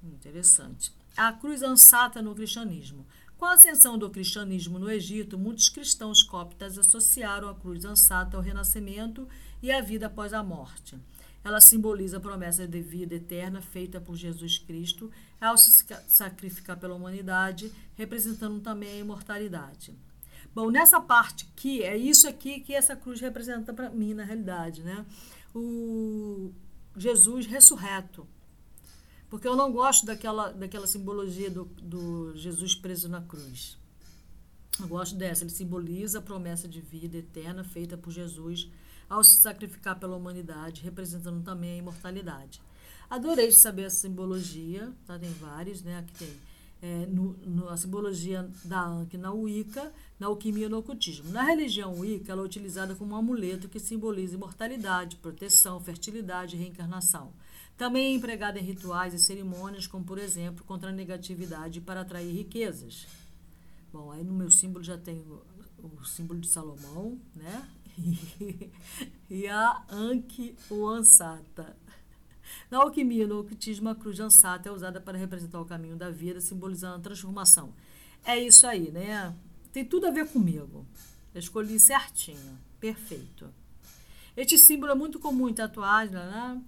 Interessante. 0.02 0.94
A 1.14 1.30
cruz 1.30 1.62
ansata 1.62 2.22
no 2.22 2.34
cristianismo. 2.34 3.06
Com 3.36 3.44
a 3.44 3.52
ascensão 3.52 3.98
do 3.98 4.08
cristianismo 4.08 4.78
no 4.78 4.90
Egito, 4.90 5.36
muitos 5.36 5.68
cristãos 5.68 6.22
coptas 6.22 6.78
associaram 6.78 7.50
a 7.50 7.54
cruz 7.54 7.84
ansata 7.84 8.34
ao 8.34 8.42
renascimento 8.42 9.28
e 9.62 9.70
à 9.70 9.82
vida 9.82 10.06
após 10.06 10.32
a 10.32 10.42
morte. 10.42 10.96
Ela 11.44 11.60
simboliza 11.60 12.18
a 12.18 12.20
promessa 12.20 12.66
de 12.66 12.80
vida 12.80 13.14
eterna 13.14 13.62
feita 13.62 14.00
por 14.00 14.16
Jesus 14.16 14.58
Cristo 14.58 15.10
ao 15.40 15.56
se 15.56 15.84
sacrificar 16.06 16.78
pela 16.78 16.94
humanidade, 16.94 17.72
representando 17.96 18.60
também 18.60 18.90
a 18.90 18.98
imortalidade. 18.98 19.94
Bom, 20.54 20.70
nessa 20.70 21.00
parte 21.00 21.48
aqui, 21.52 21.82
é 21.82 21.96
isso 21.96 22.28
aqui 22.28 22.60
que 22.60 22.74
essa 22.74 22.96
cruz 22.96 23.20
representa 23.20 23.72
para 23.72 23.90
mim, 23.90 24.14
na 24.14 24.24
realidade, 24.24 24.82
né? 24.82 25.06
O 25.54 26.52
Jesus 26.96 27.46
ressurreto, 27.46 28.26
porque 29.30 29.46
eu 29.46 29.54
não 29.54 29.70
gosto 29.70 30.04
daquela, 30.04 30.50
daquela 30.52 30.86
simbologia 30.86 31.50
do, 31.50 31.64
do 31.64 32.34
Jesus 32.34 32.74
preso 32.74 33.08
na 33.08 33.20
cruz. 33.20 33.78
Eu 34.80 34.88
gosto 34.88 35.16
dessa. 35.16 35.44
Ele 35.44 35.50
simboliza 35.50 36.18
a 36.18 36.22
promessa 36.22 36.68
de 36.68 36.80
vida 36.80 37.18
eterna 37.18 37.64
feita 37.64 37.96
por 37.96 38.10
Jesus 38.12 38.70
ao 39.08 39.24
se 39.24 39.36
sacrificar 39.36 39.98
pela 39.98 40.16
humanidade, 40.16 40.82
representando 40.82 41.42
também 41.42 41.72
a 41.72 41.76
imortalidade. 41.76 42.60
Adorei 43.08 43.50
saber 43.52 43.84
essa 43.84 44.00
simbologia, 44.00 44.92
tá? 45.06 45.18
Tem 45.18 45.30
vários, 45.32 45.82
né? 45.82 45.98
Aqui 45.98 46.12
tem 46.12 46.28
é, 46.80 47.06
no, 47.06 47.32
no, 47.44 47.68
a 47.68 47.76
simbologia 47.76 48.48
da 48.64 48.84
Anki 48.84 49.18
na 49.18 49.32
Wicca, 49.32 49.92
na 50.18 50.28
alquimia 50.28 50.66
e 50.66 50.68
no 50.68 50.78
ocultismo. 50.78 51.30
Na 51.32 51.42
religião 51.42 51.98
Wicca, 51.98 52.32
ela 52.32 52.42
é 52.42 52.44
utilizada 52.44 52.94
como 52.94 53.14
um 53.14 53.16
amuleto 53.16 53.68
que 53.68 53.80
simboliza 53.80 54.34
imortalidade, 54.34 55.16
proteção, 55.16 55.80
fertilidade 55.80 56.56
e 56.56 56.58
reencarnação. 56.58 57.32
Também 57.76 58.12
é 58.12 58.16
empregada 58.16 58.58
em 58.58 58.62
rituais 58.62 59.14
e 59.14 59.18
cerimônias, 59.18 59.86
como 59.86 60.04
por 60.04 60.18
exemplo, 60.18 60.64
contra 60.64 60.90
a 60.90 60.92
negatividade 60.92 61.80
para 61.80 62.00
atrair 62.00 62.32
riquezas. 62.32 63.06
Bom, 63.92 64.10
aí 64.10 64.22
no 64.22 64.32
meu 64.32 64.50
símbolo 64.50 64.84
já 64.84 64.98
tem 64.98 65.20
o, 65.20 65.42
o 65.82 66.04
símbolo 66.04 66.40
de 66.40 66.48
Salomão, 66.48 67.18
né? 67.34 67.68
e 69.28 69.46
a 69.46 69.82
Anki 69.90 70.54
ou 70.70 70.88
Ansata. 70.88 71.76
Na 72.70 72.78
alquimia, 72.78 73.26
no 73.26 73.40
ocultismo, 73.40 73.88
a 73.88 73.94
cruz 73.94 74.20
Ansata 74.20 74.68
é 74.68 74.72
usada 74.72 75.00
para 75.00 75.18
representar 75.18 75.60
o 75.60 75.64
caminho 75.64 75.96
da 75.96 76.10
vida, 76.10 76.40
simbolizando 76.40 76.96
a 76.96 77.00
transformação. 77.00 77.72
É 78.24 78.38
isso 78.38 78.66
aí, 78.66 78.90
né? 78.90 79.34
Tem 79.72 79.84
tudo 79.84 80.06
a 80.06 80.10
ver 80.10 80.28
comigo. 80.28 80.86
Eu 81.34 81.38
escolhi 81.38 81.78
certinho. 81.78 82.58
Perfeito. 82.80 83.52
Este 84.36 84.56
símbolo 84.58 84.92
é 84.92 84.94
muito 84.94 85.18
comum 85.18 85.48
em 85.48 85.54
tatuagem, 85.54 86.14
né? 86.14 86.62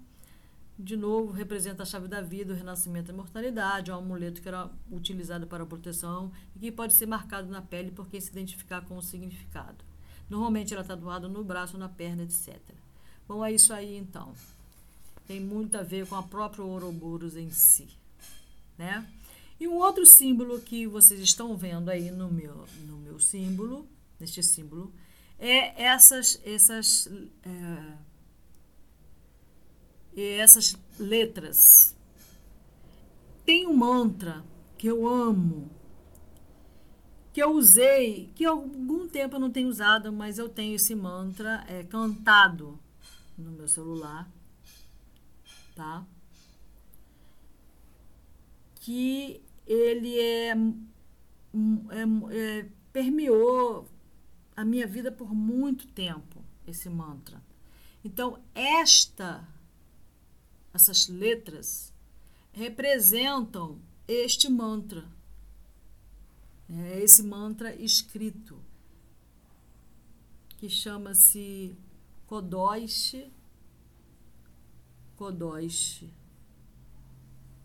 de 0.82 0.96
novo, 0.96 1.32
representa 1.32 1.82
a 1.82 1.86
chave 1.86 2.08
da 2.08 2.20
vida, 2.20 2.52
o 2.52 2.56
renascimento 2.56 3.10
e 3.10 3.12
a 3.12 3.14
imortalidade, 3.14 3.90
é 3.90 3.94
um 3.94 3.98
amuleto 3.98 4.40
que 4.40 4.48
era 4.48 4.70
utilizado 4.90 5.46
para 5.46 5.66
proteção 5.66 6.32
e 6.56 6.58
que 6.58 6.72
pode 6.72 6.94
ser 6.94 7.06
marcado 7.06 7.48
na 7.48 7.60
pele 7.60 7.90
porque 7.90 8.20
se 8.20 8.30
identificar 8.30 8.80
com 8.82 8.96
o 8.96 9.02
significado. 9.02 9.84
Normalmente 10.30 10.72
era 10.72 10.84
tatuado 10.84 11.28
no 11.28 11.42
braço, 11.42 11.76
na 11.76 11.88
perna, 11.88 12.22
etc. 12.22 12.56
Bom, 13.26 13.44
é 13.44 13.52
isso 13.52 13.72
aí 13.72 13.96
então. 13.96 14.32
Tem 15.26 15.40
muito 15.40 15.76
a 15.76 15.82
ver 15.82 16.06
com 16.06 16.14
a 16.14 16.22
própria 16.22 16.64
Ouroboros 16.64 17.36
em 17.36 17.50
si, 17.50 17.88
né? 18.78 19.04
E 19.58 19.68
um 19.68 19.74
outro 19.74 20.06
símbolo 20.06 20.60
que 20.60 20.86
vocês 20.86 21.20
estão 21.20 21.56
vendo 21.56 21.90
aí 21.90 22.10
no 22.10 22.30
meu, 22.30 22.64
no 22.86 22.96
meu 22.96 23.18
símbolo, 23.20 23.86
neste 24.18 24.42
símbolo, 24.42 24.92
é 25.38 25.82
essas, 25.82 26.40
essas, 26.44 27.08
é, 30.16 30.36
essas 30.38 30.76
letras. 30.98 31.94
Tem 33.44 33.66
um 33.66 33.76
mantra 33.76 34.44
que 34.78 34.86
eu 34.86 35.06
amo, 35.06 35.70
que 37.32 37.42
eu 37.42 37.52
usei, 37.52 38.30
que 38.34 38.44
há 38.44 38.50
algum 38.50 39.08
tempo 39.08 39.36
eu 39.36 39.40
não 39.40 39.50
tenho 39.50 39.68
usado, 39.68 40.12
mas 40.12 40.38
eu 40.38 40.48
tenho 40.48 40.74
esse 40.74 40.94
mantra 40.94 41.64
é, 41.68 41.84
cantado 41.84 42.78
no 43.38 43.52
meu 43.52 43.68
celular, 43.68 44.28
tá? 45.74 46.04
Que 48.76 49.40
ele 49.66 50.18
é, 50.18 50.50
é, 50.50 50.56
é 52.32 52.68
permeou 52.92 53.86
a 54.56 54.64
minha 54.64 54.86
vida 54.86 55.12
por 55.12 55.32
muito 55.32 55.86
tempo, 55.86 56.44
esse 56.66 56.90
mantra. 56.90 57.40
Então, 58.04 58.42
esta, 58.54 59.46
essas 60.74 61.08
letras 61.08 61.92
representam 62.52 63.78
este 64.08 64.50
mantra 64.50 65.04
é 66.78 67.00
esse 67.00 67.22
mantra 67.22 67.74
escrito, 67.74 68.62
que 70.56 70.68
chama-se 70.68 71.76
Kodoish, 72.26 73.30
Kodoish, 75.16 76.08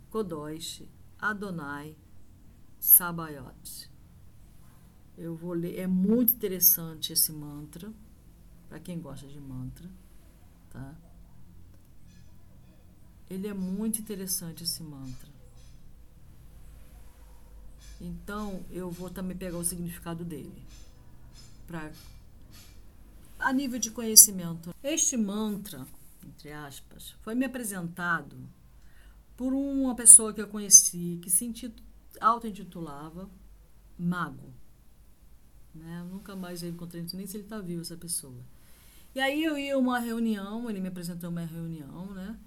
Kodoish, 0.09 0.89
Adonai, 1.19 1.95
Sabayot. 2.79 3.91
Eu 5.17 5.35
vou 5.35 5.53
ler, 5.53 5.77
é 5.79 5.87
muito 5.87 6.33
interessante 6.33 7.13
esse 7.13 7.31
mantra, 7.31 7.93
para 8.67 8.79
quem 8.79 8.99
gosta 8.99 9.27
de 9.27 9.39
mantra, 9.39 9.89
tá? 10.69 10.95
Ele 13.29 13.47
é 13.47 13.53
muito 13.53 13.99
interessante 13.99 14.63
esse 14.63 14.81
mantra. 14.83 15.34
Então, 17.99 18.63
eu 18.71 18.89
vou 18.89 19.09
também 19.09 19.37
pegar 19.37 19.57
o 19.57 19.63
significado 19.63 20.23
dele. 20.23 20.61
Pra, 21.65 21.91
a 23.39 23.53
nível 23.53 23.79
de 23.79 23.91
conhecimento. 23.91 24.73
Este 24.83 25.17
mantra, 25.17 25.85
entre 26.23 26.51
aspas, 26.51 27.15
foi 27.21 27.35
me 27.35 27.45
apresentado 27.45 28.37
por 29.35 29.53
uma 29.53 29.95
pessoa 29.95 30.33
que 30.33 30.41
eu 30.41 30.47
conheci 30.47 31.19
que 31.21 31.29
se 31.29 31.73
auto-intitulava 32.19 33.29
Mago. 33.97 34.53
Né? 35.73 36.05
nunca 36.09 36.35
mais 36.35 36.63
eu 36.63 36.69
encontrei, 36.69 37.05
nem 37.13 37.27
se 37.27 37.35
ele 37.35 37.43
está 37.43 37.59
vivo, 37.59 37.81
essa 37.81 37.97
pessoa. 37.97 38.41
E 39.13 39.19
aí 39.19 39.43
eu 39.43 39.57
ia 39.57 39.75
a 39.75 39.77
uma 39.77 39.99
reunião, 39.99 40.69
ele 40.69 40.79
me 40.79 40.87
apresentou 40.87 41.29
uma 41.29 41.41
reunião, 41.41 42.13
né? 42.13 42.37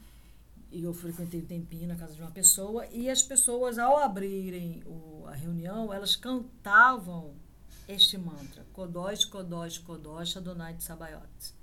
E 0.71 0.85
eu 0.85 0.93
frequentei 0.93 1.41
um 1.41 1.47
tempinho 1.47 1.89
na 1.89 1.97
casa 1.97 2.15
de 2.15 2.21
uma 2.21 2.31
pessoa, 2.31 2.87
e 2.89 3.09
as 3.09 3.23
pessoas, 3.23 3.79
ao 3.79 3.99
abrirem 3.99 4.83
o, 4.87 5.25
a 5.27 5.35
reunião, 5.35 5.93
elas 5.93 6.15
cantavam 6.15 7.35
este 7.89 8.19
mantra: 8.19 8.67
Kodosh, 8.73 9.25
Kodosh, 9.25 9.79
Kodosh, 9.79 10.37
Adonai 10.37 10.75
de 10.75 10.83
Sabayotes. 10.83 11.57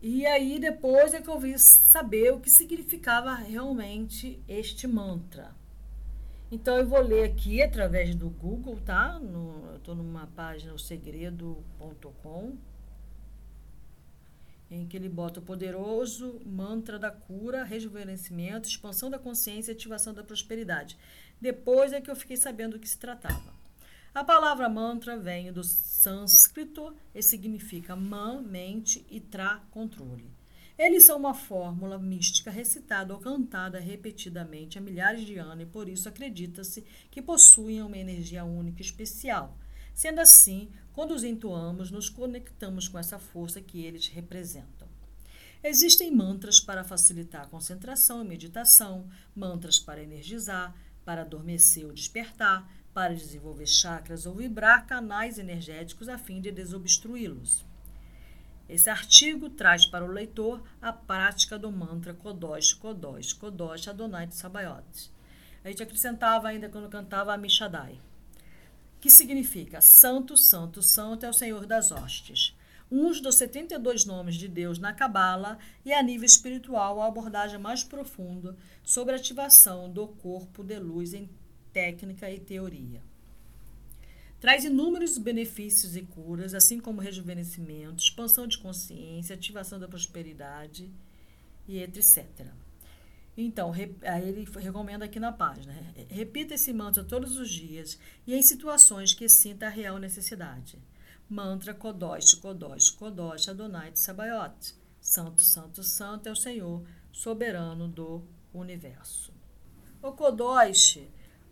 E 0.00 0.26
aí 0.26 0.58
depois 0.58 1.14
é 1.14 1.20
que 1.20 1.28
eu 1.28 1.38
vi 1.38 1.58
saber 1.58 2.32
o 2.32 2.40
que 2.40 2.50
significava 2.50 3.34
realmente 3.34 4.42
este 4.46 4.86
mantra. 4.86 5.54
Então 6.50 6.76
eu 6.76 6.86
vou 6.86 7.00
ler 7.00 7.24
aqui 7.24 7.60
através 7.62 8.14
do 8.14 8.28
Google, 8.28 8.78
tá? 8.84 9.18
No, 9.18 9.66
eu 9.70 9.76
estou 9.78 9.94
numa 9.94 10.26
página, 10.28 10.72
o 10.72 10.78
segredo.com 10.78 12.56
em 14.70 14.86
que 14.86 14.96
ele 14.96 15.08
bota 15.08 15.40
o 15.40 15.42
poderoso 15.42 16.40
mantra 16.44 16.98
da 16.98 17.10
cura, 17.10 17.64
rejuvenescimento, 17.64 18.68
expansão 18.68 19.08
da 19.08 19.18
consciência 19.18 19.72
e 19.72 19.74
ativação 19.74 20.12
da 20.12 20.24
prosperidade. 20.24 20.98
Depois 21.40 21.92
é 21.92 22.00
que 22.00 22.10
eu 22.10 22.16
fiquei 22.16 22.36
sabendo 22.36 22.72
do 22.72 22.78
que 22.78 22.88
se 22.88 22.98
tratava. 22.98 23.54
A 24.14 24.24
palavra 24.24 24.68
mantra 24.68 25.16
vem 25.18 25.52
do 25.52 25.62
sânscrito 25.62 26.96
e 27.14 27.22
significa 27.22 27.94
man, 27.94 28.40
mente 28.40 29.04
e 29.10 29.20
tra, 29.20 29.62
controle. 29.70 30.30
Eles 30.78 31.04
são 31.04 31.18
uma 31.18 31.32
fórmula 31.32 31.98
mística 31.98 32.50
recitada 32.50 33.14
ou 33.14 33.20
cantada 33.20 33.78
repetidamente 33.78 34.78
há 34.78 34.80
milhares 34.80 35.24
de 35.24 35.38
anos 35.38 35.64
e 35.64 35.66
por 35.66 35.88
isso 35.88 36.08
acredita-se 36.08 36.84
que 37.10 37.22
possuem 37.22 37.82
uma 37.82 37.96
energia 37.96 38.44
única 38.44 38.82
e 38.82 38.84
especial. 38.84 39.56
Sendo 39.96 40.20
assim, 40.20 40.68
quando 40.92 41.12
os 41.12 41.24
entoamos, 41.24 41.90
nos 41.90 42.10
conectamos 42.10 42.86
com 42.86 42.98
essa 42.98 43.18
força 43.18 43.62
que 43.62 43.82
eles 43.82 44.08
representam. 44.08 44.86
Existem 45.64 46.14
mantras 46.14 46.60
para 46.60 46.84
facilitar 46.84 47.44
a 47.44 47.48
concentração 47.48 48.22
e 48.22 48.28
meditação, 48.28 49.08
mantras 49.34 49.78
para 49.78 50.02
energizar, 50.02 50.76
para 51.02 51.22
adormecer 51.22 51.86
ou 51.86 51.94
despertar, 51.94 52.70
para 52.92 53.14
desenvolver 53.14 53.66
chakras 53.66 54.26
ou 54.26 54.34
vibrar 54.34 54.86
canais 54.86 55.38
energéticos 55.38 56.10
a 56.10 56.18
fim 56.18 56.42
de 56.42 56.52
desobstruí-los. 56.52 57.64
Esse 58.68 58.90
artigo 58.90 59.48
traz 59.48 59.86
para 59.86 60.04
o 60.04 60.12
leitor 60.12 60.62
a 60.78 60.92
prática 60.92 61.58
do 61.58 61.72
mantra 61.72 62.12
Kodosh, 62.12 62.74
Kodosh, 62.74 63.32
Kodosh 63.32 63.88
Adonai 63.88 64.26
de 64.26 64.34
Sabayotes. 64.34 65.10
A 65.64 65.70
gente 65.70 65.82
acrescentava 65.82 66.48
ainda 66.48 66.68
quando 66.68 66.90
cantava 66.90 67.32
a 67.32 67.38
Mishadai 67.38 67.98
que 69.00 69.10
significa 69.10 69.80
Santo, 69.80 70.36
Santo, 70.36 70.82
Santo 70.82 71.26
é 71.26 71.28
o 71.28 71.34
Senhor 71.34 71.66
das 71.66 71.90
hostes. 71.90 72.56
Um 72.90 73.10
dos 73.20 73.34
72 73.34 74.04
nomes 74.04 74.36
de 74.36 74.46
Deus 74.46 74.78
na 74.78 74.92
Cabala 74.92 75.58
e 75.84 75.92
a 75.92 76.02
nível 76.02 76.24
espiritual 76.24 77.00
a 77.00 77.06
abordagem 77.06 77.58
mais 77.58 77.82
profunda 77.82 78.56
sobre 78.84 79.14
a 79.14 79.16
ativação 79.16 79.90
do 79.90 80.06
corpo 80.06 80.62
de 80.62 80.78
luz 80.78 81.12
em 81.12 81.28
técnica 81.72 82.30
e 82.30 82.38
teoria. 82.38 83.02
Traz 84.38 84.64
inúmeros 84.64 85.18
benefícios 85.18 85.96
e 85.96 86.02
curas, 86.02 86.54
assim 86.54 86.78
como 86.78 87.00
rejuvenescimento, 87.00 88.02
expansão 88.02 88.46
de 88.46 88.58
consciência, 88.58 89.34
ativação 89.34 89.80
da 89.80 89.88
prosperidade 89.88 90.88
e 91.66 91.78
etc. 91.82 92.46
Então, 93.36 93.70
aí 93.72 94.28
ele 94.28 94.48
recomenda 94.58 95.04
aqui 95.04 95.20
na 95.20 95.30
página: 95.30 95.74
repita 96.08 96.54
esse 96.54 96.72
mantra 96.72 97.04
todos 97.04 97.36
os 97.36 97.50
dias 97.50 97.98
e 98.26 98.34
em 98.34 98.40
situações 98.40 99.12
que 99.12 99.28
sinta 99.28 99.66
a 99.66 99.70
real 99.70 99.98
necessidade. 99.98 100.78
Mantra 101.28 101.74
Kodosh, 101.74 102.34
Kodosh, 102.34 102.90
Kodosh, 102.90 103.48
Adonai 103.48 103.90
de 103.90 104.00
Sabayot. 104.00 104.74
Santo, 105.00 105.42
Santo, 105.42 105.82
Santo 105.82 106.28
é 106.28 106.32
o 106.32 106.36
Senhor, 106.36 106.82
soberano 107.12 107.86
do 107.86 108.24
universo. 108.54 109.32
O 110.02 110.12
Kodosh 110.12 111.00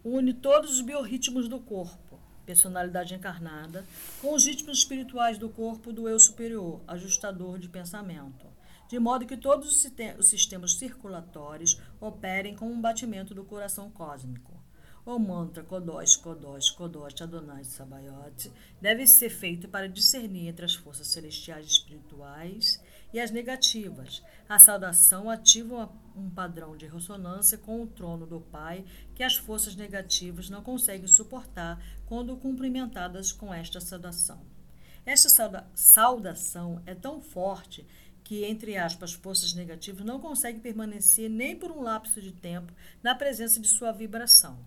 une 0.04 0.32
todos 0.34 0.74
os 0.74 0.80
biorritmos 0.80 1.48
do 1.48 1.60
corpo, 1.60 2.18
personalidade 2.44 3.14
encarnada, 3.14 3.84
com 4.20 4.34
os 4.34 4.44
ritmos 4.44 4.78
espirituais 4.78 5.38
do 5.38 5.48
corpo 5.48 5.92
do 5.92 6.08
eu 6.08 6.18
superior, 6.18 6.82
ajustador 6.86 7.58
de 7.58 7.68
pensamento 7.68 8.53
de 8.94 9.00
modo 9.00 9.26
que 9.26 9.36
todos 9.36 9.84
os 9.84 10.28
sistemas 10.28 10.74
circulatórios 10.74 11.80
operem 12.00 12.54
com 12.54 12.70
um 12.70 12.80
batimento 12.80 13.34
do 13.34 13.42
coração 13.42 13.90
cósmico. 13.90 14.54
O 15.04 15.18
mantra 15.18 15.64
Kodosh, 15.64 16.14
Kodosh, 16.14 16.70
Kodosh 16.70 17.20
Adonai 17.20 17.64
Sabayot 17.64 18.52
deve 18.80 19.04
ser 19.08 19.30
feito 19.30 19.66
para 19.66 19.88
discernir 19.88 20.46
entre 20.46 20.64
as 20.64 20.74
forças 20.74 21.08
celestiais 21.08 21.66
espirituais 21.66 22.80
e 23.12 23.18
as 23.18 23.32
negativas. 23.32 24.22
A 24.48 24.60
saudação 24.60 25.28
ativa 25.28 25.90
um 26.14 26.30
padrão 26.30 26.76
de 26.76 26.86
ressonância 26.86 27.58
com 27.58 27.82
o 27.82 27.88
trono 27.88 28.28
do 28.28 28.40
Pai 28.40 28.84
que 29.12 29.24
as 29.24 29.34
forças 29.34 29.74
negativas 29.74 30.48
não 30.48 30.62
conseguem 30.62 31.08
suportar 31.08 31.84
quando 32.06 32.36
cumprimentadas 32.36 33.32
com 33.32 33.52
esta 33.52 33.80
saudação. 33.80 34.54
Esta 35.06 35.28
saudação 35.74 36.82
é 36.86 36.94
tão 36.94 37.20
forte 37.20 37.86
que, 38.24 38.44
entre 38.44 38.76
aspas, 38.76 39.12
forças 39.12 39.52
negativas 39.52 40.04
não 40.04 40.18
conseguem 40.18 40.60
permanecer 40.60 41.28
nem 41.28 41.54
por 41.54 41.70
um 41.70 41.82
lapso 41.82 42.20
de 42.20 42.32
tempo 42.32 42.72
na 43.02 43.14
presença 43.14 43.60
de 43.60 43.68
sua 43.68 43.92
vibração. 43.92 44.58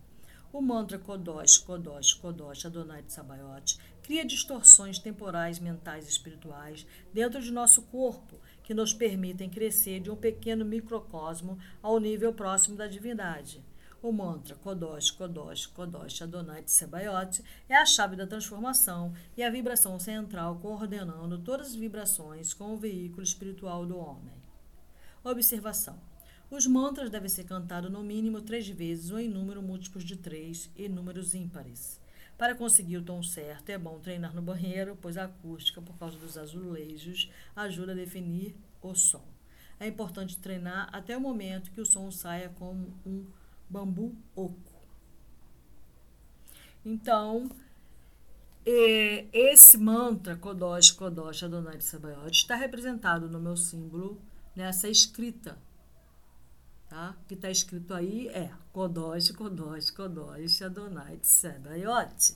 O 0.54 0.62
mantra 0.62 0.98
Kodosh, 0.98 1.58
Kodosh, 1.58 2.14
Kodosh, 2.14 2.66
Adonai 2.66 3.02
de 3.02 3.12
Sabayote 3.12 3.78
cria 4.02 4.24
distorções 4.24 4.98
temporais, 4.98 5.60
mentais 5.60 6.08
e 6.08 6.10
espirituais 6.10 6.88
dentro 7.14 7.42
de 7.42 7.52
nosso 7.52 7.82
corpo 7.82 8.40
que 8.64 8.74
nos 8.74 8.94
permitem 8.94 9.50
crescer 9.50 10.00
de 10.00 10.10
um 10.10 10.16
pequeno 10.16 10.64
microcosmo 10.64 11.58
ao 11.82 12.00
nível 12.00 12.34
próximo 12.34 12.78
da 12.78 12.88
divindade. 12.88 13.62
O 14.00 14.12
mantra 14.12 14.56
Kodosh, 14.56 15.10
Kodosh, 15.10 15.66
Kodosh 15.66 16.22
Adonai 16.22 16.62
Tsebayot 16.62 17.44
é 17.68 17.76
a 17.76 17.86
chave 17.86 18.16
da 18.16 18.28
transformação 18.28 19.12
e 19.36 19.42
a 19.42 19.50
vibração 19.50 20.00
central 20.00 20.60
coordenando 20.60 21.40
todas 21.40 21.70
as 21.70 21.76
vibrações 21.76 22.54
com 22.54 22.74
o 22.74 22.78
veículo 22.78 23.24
espiritual 23.24 23.88
do 23.88 23.98
homem. 23.98 24.36
Observação. 25.24 26.00
Os 26.50 26.68
mantras 26.68 27.10
devem 27.10 27.28
ser 27.28 27.46
cantados 27.46 27.92
no 27.92 28.04
mínimo 28.04 28.40
três 28.40 28.70
vezes 28.70 29.10
ou 29.10 29.20
em 29.20 29.28
número 29.28 29.64
múltiplos 29.64 30.04
de 30.04 30.16
três 30.16 30.70
e 30.78 30.88
números 30.88 31.34
ímpares. 31.34 32.00
Para 32.38 32.54
conseguir 32.54 32.98
o 32.98 33.04
tom 33.04 33.24
certo, 33.24 33.72
é 33.72 33.80
bom 33.80 34.00
treinar 34.00 34.34
no 34.34 34.44
banheiro, 34.44 34.96
pois 35.02 35.18
a 35.18 35.24
acústica, 35.24 35.82
por 35.82 35.98
causa 35.98 36.20
dos 36.20 36.38
azulejos, 36.38 37.32
ajuda 37.56 37.94
a 37.94 37.96
definir 37.96 38.56
o 38.80 38.94
som. 38.94 39.26
É 39.80 39.88
importante 39.88 40.38
treinar 40.38 40.88
até 40.94 41.18
o 41.18 41.22
momento 41.22 41.72
que 41.72 41.82
o 41.82 41.86
som 41.86 42.12
saia 42.12 42.50
como 42.50 42.94
um 43.04 43.26
bambu 43.70 44.16
oco. 44.36 44.78
Então, 46.86 47.50
esse 48.66 49.78
mantra, 49.78 50.36
Kodosh, 50.36 50.92
Kodosh, 50.92 51.44
Adonai 51.44 51.80
Sabaoth, 51.82 52.32
está 52.32 52.56
representado 52.56 53.30
no 53.30 53.40
meu 53.40 53.56
símbolo 53.56 54.22
nessa 54.56 54.90
escrita. 54.90 55.58
Tá? 56.90 57.16
O 57.22 57.28
que 57.28 57.34
está 57.34 57.50
escrito 57.52 57.94
aí 57.94 58.28
é 58.30 58.52
Kodosh, 58.72 59.32
Kodosh, 59.32 59.92
Kodosh, 59.92 60.62
Adonai 60.62 61.20
Sabaoth. 61.22 62.36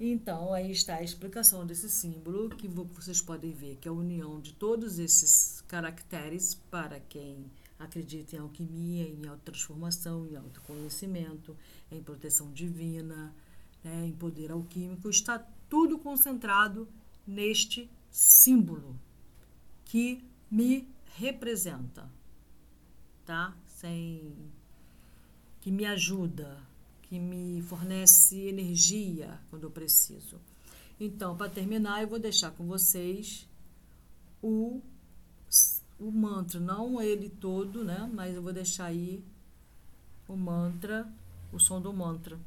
Então, 0.00 0.52
aí 0.52 0.72
está 0.72 0.96
a 0.96 1.02
explicação 1.02 1.64
desse 1.64 1.88
símbolo, 1.88 2.50
que 2.50 2.66
vocês 2.66 3.20
podem 3.20 3.52
ver 3.52 3.76
que 3.76 3.86
é 3.86 3.90
a 3.90 3.94
união 3.94 4.40
de 4.40 4.52
todos 4.52 4.98
esses 4.98 5.60
caracteres 5.68 6.54
para 6.70 6.98
quem 6.98 7.48
acredita 7.82 8.36
em 8.36 8.38
alquimia, 8.38 9.08
em 9.08 9.26
autotransformação, 9.26 10.26
em 10.26 10.36
autoconhecimento, 10.36 11.56
em 11.90 12.02
proteção 12.02 12.52
divina, 12.52 13.34
né, 13.82 14.06
em 14.06 14.12
poder 14.12 14.50
alquímico, 14.50 15.08
está 15.08 15.38
tudo 15.68 15.98
concentrado 15.98 16.88
neste 17.26 17.90
símbolo 18.10 18.96
que 19.84 20.24
me 20.50 20.88
representa, 21.16 22.08
tá? 23.24 23.54
Sem 23.66 24.32
que 25.60 25.70
me 25.70 25.84
ajuda, 25.84 26.58
que 27.02 27.18
me 27.18 27.62
fornece 27.62 28.36
energia 28.48 29.40
quando 29.50 29.64
eu 29.64 29.70
preciso. 29.70 30.40
Então, 30.98 31.36
para 31.36 31.50
terminar, 31.50 32.02
eu 32.02 32.08
vou 32.08 32.18
deixar 32.18 32.50
com 32.52 32.66
vocês 32.66 33.48
o, 34.42 34.80
o 36.02 36.10
mantra, 36.10 36.58
não 36.58 37.00
ele 37.00 37.28
todo, 37.28 37.84
né? 37.84 38.10
Mas 38.12 38.34
eu 38.34 38.42
vou 38.42 38.52
deixar 38.52 38.86
aí 38.86 39.22
o 40.26 40.36
mantra, 40.36 41.08
o 41.52 41.60
som 41.60 41.80
do 41.80 41.92
mantra. 41.92 42.38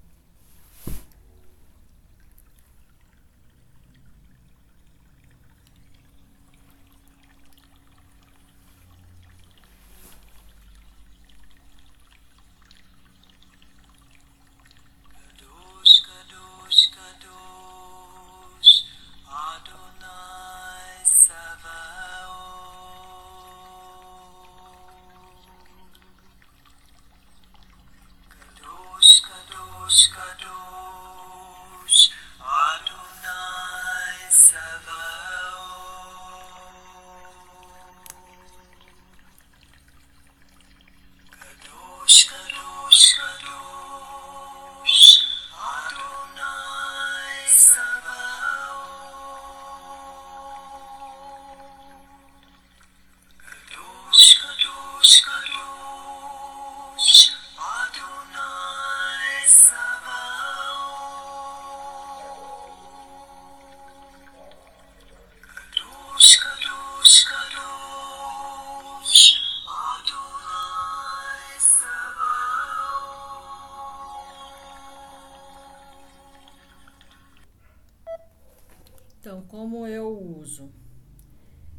Como 79.48 79.88
eu 79.88 80.38
uso? 80.40 80.72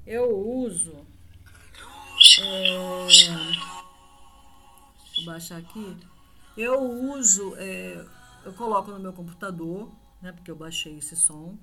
Eu 0.06 0.38
uso. 0.38 1.06
É, 2.40 2.78
vou 5.16 5.24
baixar 5.24 5.58
aqui. 5.58 5.96
Eu 6.56 6.80
uso. 7.12 7.54
É, 7.56 8.06
eu 8.44 8.52
coloco 8.52 8.90
no 8.90 9.00
meu 9.00 9.12
computador, 9.12 9.90
né? 10.22 10.32
Porque 10.32 10.50
eu 10.50 10.56
baixei 10.56 10.98
esse 10.98 11.16
som. 11.16 11.56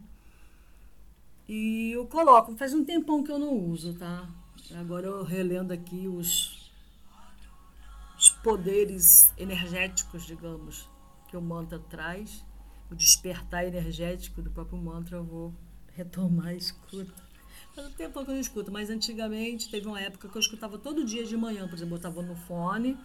E 1.47 1.91
eu 1.91 2.05
coloco. 2.07 2.55
Faz 2.55 2.73
um 2.73 2.83
tempão 2.83 3.23
que 3.23 3.31
eu 3.31 3.39
não 3.39 3.53
uso, 3.53 3.93
tá? 3.93 4.27
Agora 4.75 5.07
eu 5.07 5.23
relendo 5.23 5.71
aqui 5.71 6.07
os, 6.07 6.71
os 8.17 8.29
poderes 8.29 9.33
energéticos, 9.37 10.25
digamos, 10.25 10.89
que 11.29 11.37
o 11.37 11.41
mantra 11.41 11.79
traz. 11.79 12.45
O 12.91 12.95
despertar 12.95 13.65
energético 13.65 14.41
do 14.41 14.51
próprio 14.51 14.77
mantra 14.77 15.17
eu 15.17 15.23
vou 15.23 15.53
retomar 15.95 16.47
a 16.47 16.53
escuta. 16.53 17.23
Faz 17.75 17.87
um 17.87 17.91
tempo 17.91 18.23
que 18.23 18.29
eu 18.29 18.33
não 18.33 18.41
escuto, 18.41 18.71
mas 18.71 18.89
antigamente 18.89 19.69
teve 19.69 19.87
uma 19.87 19.99
época 19.99 20.27
que 20.27 20.35
eu 20.35 20.39
escutava 20.39 20.77
todo 20.77 21.03
dia 21.03 21.25
de 21.25 21.35
manhã, 21.35 21.67
por 21.67 21.75
exemplo, 21.75 21.95
eu 21.95 21.97
botava 21.97 22.21
no 22.21 22.35
fone, 22.35 22.97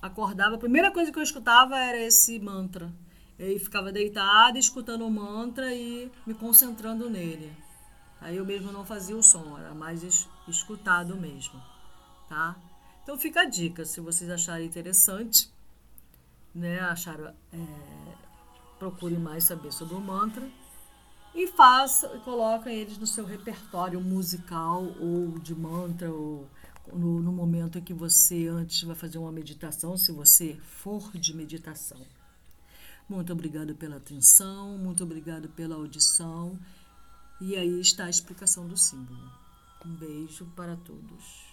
acordava, 0.00 0.54
a 0.54 0.58
primeira 0.58 0.90
coisa 0.90 1.12
que 1.12 1.18
eu 1.18 1.22
escutava 1.22 1.78
era 1.78 1.98
esse 1.98 2.38
mantra. 2.38 2.90
Eu 3.38 3.58
ficava 3.60 3.92
deitada, 3.92 4.58
escutando 4.58 5.06
o 5.06 5.10
mantra 5.10 5.74
e 5.74 6.10
me 6.26 6.32
concentrando 6.32 7.10
nele. 7.10 7.52
Aí 8.18 8.36
eu 8.36 8.46
mesmo 8.46 8.72
não 8.72 8.84
fazia 8.84 9.14
o 9.14 9.22
som, 9.22 9.58
era 9.58 9.74
mais 9.74 10.02
es 10.02 10.26
escutado 10.48 11.14
mesmo, 11.16 11.62
tá? 12.30 12.56
Então 13.02 13.18
fica 13.18 13.42
a 13.42 13.44
dica, 13.44 13.84
se 13.84 14.00
vocês 14.00 14.30
acharem 14.30 14.66
interessante, 14.66 15.50
né, 16.54 16.80
acharam, 16.80 17.34
é, 17.52 17.58
procure 18.78 19.18
mais 19.18 19.44
saber 19.44 19.70
sobre 19.70 19.94
o 19.94 20.00
mantra 20.00 20.48
e 21.36 21.46
faça, 21.46 22.08
coloca 22.20 22.72
eles 22.72 22.96
no 22.96 23.06
seu 23.06 23.26
repertório 23.26 24.00
musical 24.00 24.82
ou 24.98 25.38
de 25.38 25.54
mantra 25.54 26.10
ou 26.10 26.48
no, 26.90 27.20
no 27.20 27.30
momento 27.30 27.78
em 27.78 27.82
que 27.82 27.92
você 27.92 28.48
antes 28.48 28.82
vai 28.82 28.96
fazer 28.96 29.18
uma 29.18 29.30
meditação, 29.30 29.98
se 29.98 30.12
você 30.12 30.54
for 30.62 31.12
de 31.12 31.36
meditação. 31.36 32.00
Muito 33.06 33.32
obrigado 33.32 33.74
pela 33.74 33.96
atenção, 33.96 34.78
muito 34.78 35.04
obrigado 35.04 35.48
pela 35.50 35.76
audição. 35.76 36.58
E 37.38 37.54
aí 37.54 37.80
está 37.80 38.06
a 38.06 38.10
explicação 38.10 38.66
do 38.66 38.76
símbolo. 38.76 39.30
Um 39.84 39.94
beijo 39.94 40.46
para 40.56 40.74
todos. 40.74 41.45